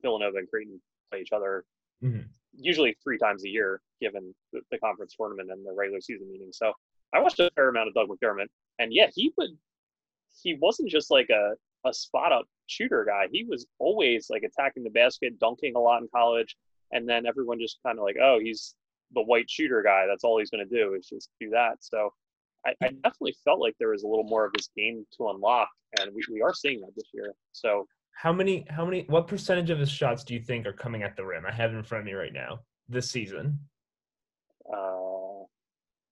[0.02, 0.80] Villanova and Creighton
[1.10, 1.66] play each other
[2.04, 2.22] mm-hmm.
[2.56, 6.58] usually three times a year, given the, the, conference tournament and the regular season meetings.
[6.58, 6.74] So
[7.14, 8.48] I watched a fair amount of Doug McDermott,
[8.80, 9.52] and yeah, he would.
[10.42, 11.54] He wasn't just like a
[11.86, 13.28] a spot up shooter guy.
[13.32, 16.58] He was always like attacking the basket, dunking a lot in college,
[16.92, 18.76] and then everyone just kind of like, oh, he's
[19.14, 20.06] the white shooter guy.
[20.08, 21.78] That's all he's going to do is just do that.
[21.80, 22.12] So
[22.66, 25.70] I, I, definitely felt like there was a little more of his game to unlock,
[26.00, 27.34] and we, we are seeing that this year.
[27.52, 28.66] So how many?
[28.70, 29.06] How many?
[29.08, 31.46] What percentage of his shots do you think are coming at the rim?
[31.46, 32.60] I have it in front of me right now.
[32.88, 33.60] This season.
[34.72, 35.44] Uh, I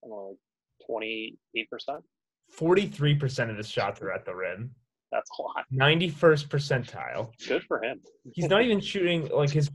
[0.02, 0.38] don't know like
[0.86, 2.04] twenty-eight percent.
[2.52, 4.72] Forty-three percent of his shots are at the rim.
[5.14, 5.66] That's a lot.
[5.72, 7.32] Ninety-first percentile.
[7.48, 8.02] Good for him.
[8.34, 9.70] He's not even shooting like his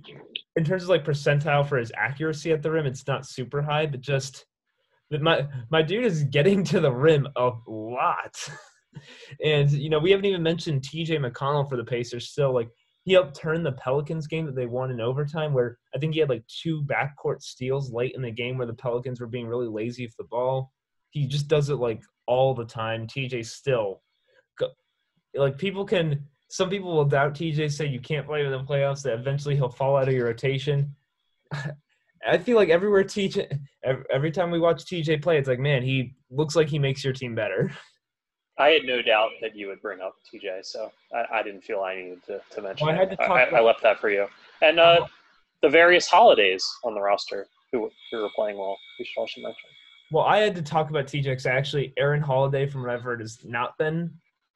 [0.56, 2.86] in terms of like percentile for his accuracy at the rim.
[2.86, 4.44] It's not super high, but just
[5.10, 8.48] my my dude is getting to the rim a lot.
[9.44, 12.30] and you know, we haven't even mentioned TJ McConnell for the Pacers.
[12.30, 12.68] Still, like
[13.04, 16.20] he helped turn the Pelicans game that they won in overtime, where I think he
[16.20, 19.68] had like two backcourt steals late in the game where the Pelicans were being really
[19.68, 20.72] lazy with the ball.
[21.10, 23.06] He just does it like all the time.
[23.06, 24.02] TJ still,
[25.34, 26.24] like people can.
[26.50, 29.02] Some people will doubt TJ, say you can't play in the playoffs.
[29.02, 30.94] That eventually he'll fall out of your rotation.
[32.26, 33.58] I feel like everywhere TJ,
[34.10, 37.12] every time we watch TJ play, it's like, man, he looks like he makes your
[37.12, 37.70] team better.
[38.58, 41.80] I had no doubt that you would bring up TJ, so I, I didn't feel
[41.80, 44.10] I needed to, to mention well, I, had to I, about- I, left that for
[44.10, 44.26] you.
[44.62, 45.06] And uh,
[45.62, 49.68] the various holidays on the roster who, who were playing well, we should also mention.
[50.10, 53.20] Well, I had to talk about TJ because actually Aaron Holiday from what I've heard
[53.20, 54.10] has not been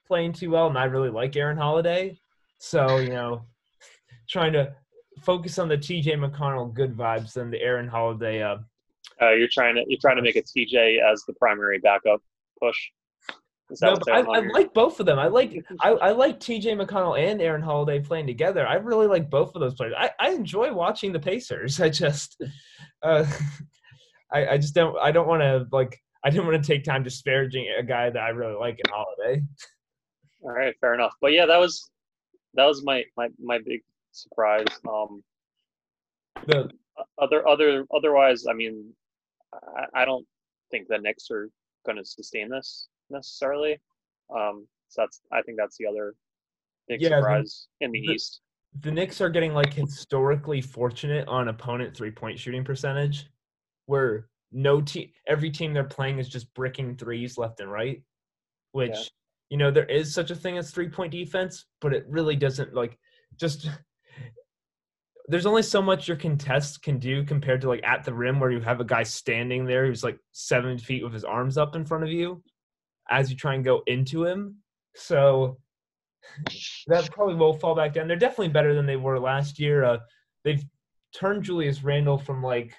[0.06, 2.18] playing too well, and I really like Aaron Holiday.
[2.58, 3.44] So, you know,
[4.28, 4.74] trying to
[5.22, 8.42] focus on the TJ McConnell good vibes than the Aaron Holiday.
[8.42, 8.56] Uh,
[9.20, 12.20] uh, you're trying to you're trying to make a TJ as the primary backup
[12.60, 12.78] push.
[13.80, 15.18] No, I, I, like both of them.
[15.18, 16.74] I like I, I like T.J.
[16.74, 18.66] McConnell and Aaron Holiday playing together.
[18.66, 19.94] I really like both of those players.
[19.96, 21.80] I, I enjoy watching the Pacers.
[21.80, 22.42] I just,
[23.02, 23.24] uh,
[24.32, 27.02] I I just don't I don't want to like I didn't want to take time
[27.02, 29.42] disparaging a guy that I really like in Holiday.
[30.42, 31.14] All right, fair enough.
[31.20, 31.90] But yeah, that was
[32.54, 34.66] that was my my my big surprise.
[34.88, 35.22] Um,
[36.46, 36.70] the
[37.18, 38.92] other other otherwise, I mean,
[39.54, 40.26] I, I don't
[40.70, 41.48] think the Knicks are
[41.84, 43.80] going to sustain this necessarily.
[44.34, 46.14] Um, so that's I think that's the other
[46.88, 48.40] big yeah, surprise the, in the, the East.
[48.80, 53.26] The Knicks are getting like historically fortunate on opponent three point shooting percentage,
[53.86, 58.02] where no team every team they're playing is just bricking threes left and right,
[58.72, 59.04] which yeah.
[59.50, 62.74] you know there is such a thing as three point defense, but it really doesn't
[62.74, 62.98] like
[63.38, 63.68] just
[65.28, 68.50] there's only so much your contest can do compared to like at the rim where
[68.50, 71.84] you have a guy standing there who's like seven feet with his arms up in
[71.84, 72.42] front of you
[73.10, 74.56] as you try and go into him.
[74.94, 75.58] So
[76.86, 78.08] that probably will fall back down.
[78.08, 79.84] They're definitely better than they were last year.
[79.84, 79.98] Uh,
[80.44, 80.64] they've
[81.14, 82.74] turned Julius Randle from like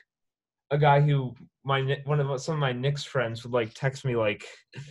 [0.71, 4.15] a guy who my one of some of my Knicks friends would like text me
[4.15, 4.45] like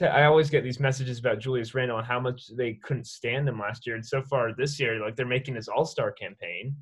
[0.00, 3.58] I always get these messages about Julius Randle and how much they couldn't stand him
[3.58, 3.94] last year.
[3.94, 6.74] And so far this year, like they're making this All Star campaign.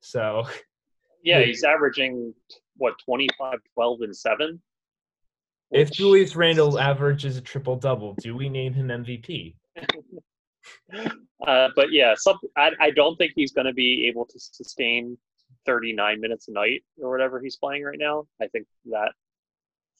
[0.00, 0.46] So,
[1.22, 2.34] yeah, he's averaging
[2.76, 4.60] what 25, 12, and seven.
[5.70, 5.82] Which...
[5.82, 9.54] If Julius Randle averages a triple double, do we name him MVP?
[11.46, 15.18] uh, but yeah, some, I, I don't think he's going to be able to sustain
[15.66, 18.26] 39 minutes a night or whatever he's playing right now.
[18.40, 19.12] I think that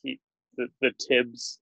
[0.03, 0.19] he
[0.57, 1.59] the, the Thibs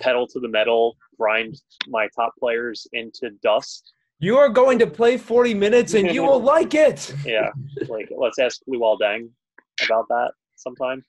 [0.00, 3.92] pedal to the metal, grind my top players into dust.
[4.20, 7.14] You are going to play 40 minutes and you will like it.
[7.24, 7.50] Yeah,
[7.88, 9.28] like let's ask Luol Deng
[9.84, 11.04] about that sometime.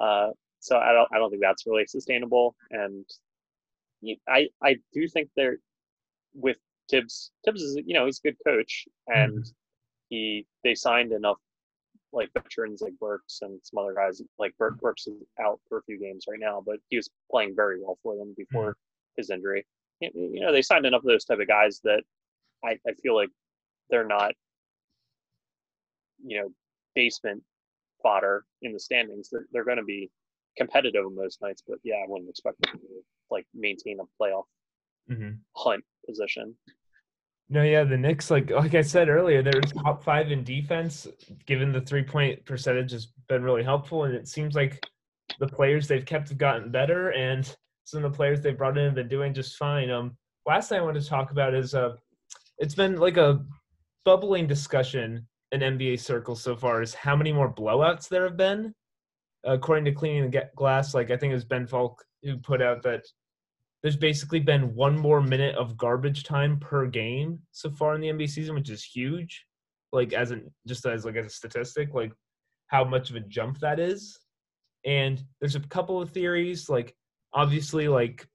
[0.00, 0.28] Uh,
[0.60, 2.54] so I don't, I don't think that's really sustainable.
[2.70, 3.04] And
[4.28, 5.58] I, I do think they're
[6.34, 6.58] with
[6.90, 9.50] Thibs Thibs is, you know, he's a good coach, and mm-hmm.
[10.08, 11.38] he they signed enough
[12.12, 14.22] like veterans like Burks and some other guys.
[14.38, 17.54] Like Burke, Burks is out for a few games right now, but he was playing
[17.54, 19.16] very well for them before mm-hmm.
[19.16, 19.66] his injury.
[20.00, 22.02] You know, they signed enough of those type of guys that
[22.64, 23.30] I, I feel like
[23.90, 24.32] they're not,
[26.24, 26.50] you know,
[26.94, 27.42] basement
[28.02, 29.28] fodder in the standings.
[29.30, 30.10] They're they're going to be
[30.58, 32.86] competitive on most nights, but yeah, I wouldn't expect them to
[33.30, 34.44] like maintain a playoff
[35.10, 35.36] mm-hmm.
[35.56, 36.54] hunt position.
[37.48, 41.06] No, yeah, the Knicks, like like I said earlier, they're top five in defense.
[41.46, 44.84] Given the three point percentage has been really helpful, and it seems like
[45.40, 48.84] the players they've kept have gotten better, and some of the players they've brought in
[48.84, 49.88] have been doing just fine.
[49.88, 51.94] Um, last thing I want to talk about is uh,
[52.58, 53.42] it's been like a
[54.04, 58.74] bubbling discussion in NBA circles so far is how many more blowouts there have been.
[59.44, 62.82] According to Cleaning the Glass, like I think it was Ben Falk who put out
[62.82, 63.04] that
[63.82, 68.08] there's basically been one more minute of garbage time per game so far in the
[68.08, 69.44] NBA season, which is huge.
[69.92, 72.12] Like as an just as like as a statistic, like
[72.66, 74.18] how much of a jump that is.
[74.84, 76.94] And there's a couple of theories, like
[77.32, 78.26] obviously like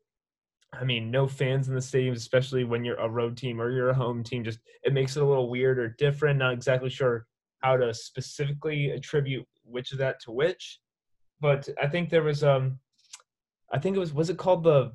[0.73, 3.89] I mean, no fans in the stadiums, especially when you're a road team or you're
[3.89, 6.39] a home team, just it makes it a little weird or different.
[6.39, 7.27] Not exactly sure
[7.59, 10.79] how to specifically attribute which of that to which.
[11.41, 12.79] But I think there was um
[13.71, 14.93] I think it was was it called the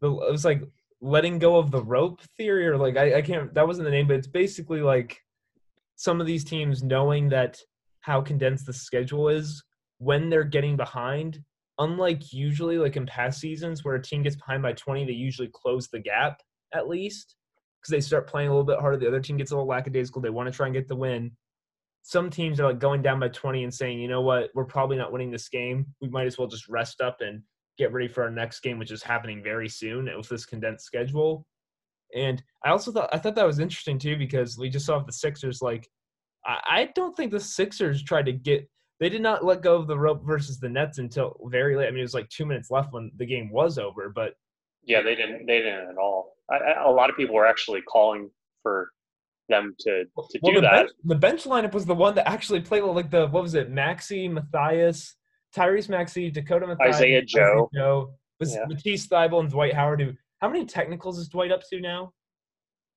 [0.00, 0.62] the it was like
[1.00, 4.06] letting go of the rope theory or like I, I can't that wasn't the name
[4.06, 5.18] but it's basically like
[5.96, 7.58] some of these teams knowing that
[8.00, 9.62] how condensed the schedule is
[9.98, 11.42] when they're getting behind
[11.78, 15.50] unlike usually like in past seasons where a team gets behind by 20 they usually
[15.52, 16.40] close the gap
[16.72, 17.36] at least
[17.80, 20.22] because they start playing a little bit harder the other team gets a little lackadaisical
[20.22, 21.30] they want to try and get the win
[22.08, 24.96] some teams are like going down by 20 and saying you know what we're probably
[24.96, 27.42] not winning this game we might as well just rest up and
[27.76, 31.46] get ready for our next game, which is happening very soon with this condensed schedule.
[32.14, 35.12] And I also thought I thought that was interesting too because we just saw the
[35.12, 35.60] Sixers.
[35.60, 35.88] Like,
[36.44, 38.68] I, I don't think the Sixers tried to get.
[38.98, 41.88] They did not let go of the rope versus the Nets until very late.
[41.88, 44.08] I mean, it was like two minutes left when the game was over.
[44.08, 44.34] But
[44.84, 45.46] yeah, they didn't.
[45.46, 46.34] They didn't at all.
[46.50, 48.30] I, I, a lot of people were actually calling
[48.62, 48.90] for
[49.48, 50.72] them to to well, do the that.
[50.72, 53.70] Bench, the bench lineup was the one that actually played like the what was it,
[53.70, 55.14] Maxey, Mathias,
[55.54, 58.64] Tyrese Maxey, Dakota Mathias, Isaiah Joe, Isaiah Joe was yeah.
[58.66, 60.00] Matisse and Dwight Howard.
[60.00, 62.12] Who, how many technicals is Dwight up to now?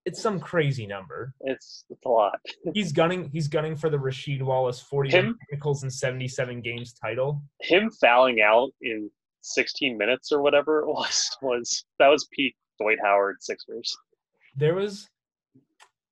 [0.06, 1.34] It's some crazy number.
[1.42, 2.40] It's it's a lot.
[2.74, 3.30] he's gunning.
[3.32, 7.42] He's gunning for the Rasheed Wallace forty technicals and seventy-seven games title.
[7.62, 9.10] Him fouling out in
[9.42, 13.96] sixteen minutes or whatever it was was that was peak Dwight Howard Sixers.
[14.56, 15.08] There was,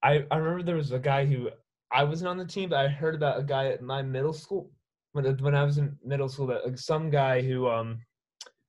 [0.03, 1.49] I I remember there was a guy who
[1.91, 4.71] I wasn't on the team, but I heard about a guy at my middle school
[5.13, 7.99] when when I was in middle school that like some guy who um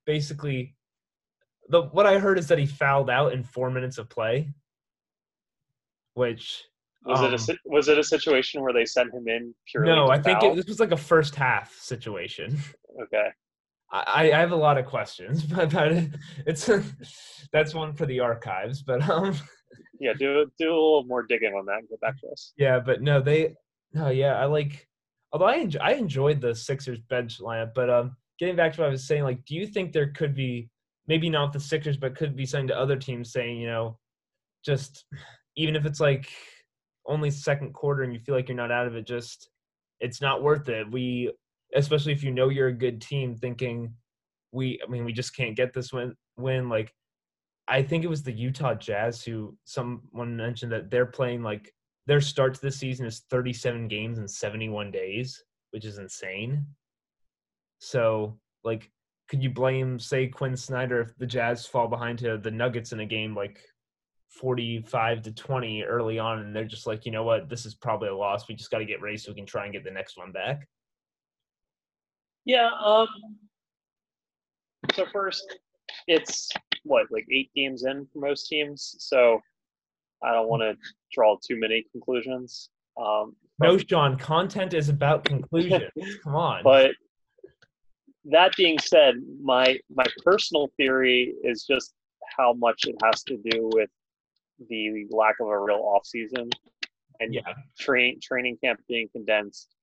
[0.05, 0.75] basically
[1.69, 4.51] the what I heard is that he fouled out in four minutes of play,
[6.15, 6.63] which
[7.05, 9.91] Was it um, a was it a situation where they sent him in purely?
[9.91, 12.57] no, I think it, this was like a first half situation.
[13.01, 13.29] okay.
[13.91, 16.07] I, I have a lot of questions, but, but
[16.45, 16.69] it's
[17.53, 18.81] that's one for the archives.
[18.81, 19.35] But um,
[19.99, 22.53] Yeah, do do a little more digging on that and get back to us.
[22.57, 23.55] yeah, but no, they
[23.93, 24.87] no, yeah, I like.
[25.31, 28.87] Although I enjoy, I enjoyed the Sixers bench lineup, but um, getting back to what
[28.87, 30.69] I was saying, like, do you think there could be
[31.07, 33.97] maybe not the Sixers, but could be something to other teams saying, you know,
[34.65, 35.05] just
[35.55, 36.29] even if it's like
[37.05, 39.49] only second quarter and you feel like you're not out of it, just
[39.99, 40.89] it's not worth it.
[40.89, 41.31] We,
[41.75, 43.93] especially if you know you're a good team, thinking
[44.51, 46.15] we, I mean, we just can't get this win.
[46.37, 46.93] Win like,
[47.69, 51.71] I think it was the Utah Jazz who someone mentioned that they're playing like
[52.07, 56.65] their start to the season is 37 games in 71 days, which is insane.
[57.77, 58.91] So, like,
[59.29, 63.01] could you blame, say, Quin Snyder if the Jazz fall behind to the Nuggets in
[63.01, 63.61] a game like
[64.29, 68.09] 45 to 20 early on, and they're just like, you know what, this is probably
[68.09, 68.47] a loss.
[68.47, 70.31] We just got to get ready so we can try and get the next one
[70.31, 70.67] back.
[72.45, 72.71] Yeah.
[72.83, 73.07] Um.
[74.95, 75.59] So first,
[76.07, 76.49] it's
[76.83, 78.95] what like eight games in for most teams.
[78.99, 79.39] So
[80.23, 80.75] I don't want to
[81.13, 82.69] draw too many conclusions.
[82.99, 85.83] Um, No, Sean, content is about conclusions.
[86.23, 86.63] Come on.
[86.63, 86.91] but
[88.25, 91.93] that being said, my my personal theory is just
[92.37, 93.89] how much it has to do with
[94.69, 96.49] the lack of a real off season
[97.19, 97.41] and yeah,
[97.77, 99.75] train training camp being condensed,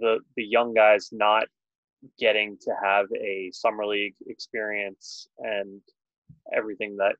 [0.00, 1.44] the the young guys not
[2.18, 5.80] getting to have a summer league experience and
[6.56, 7.16] everything that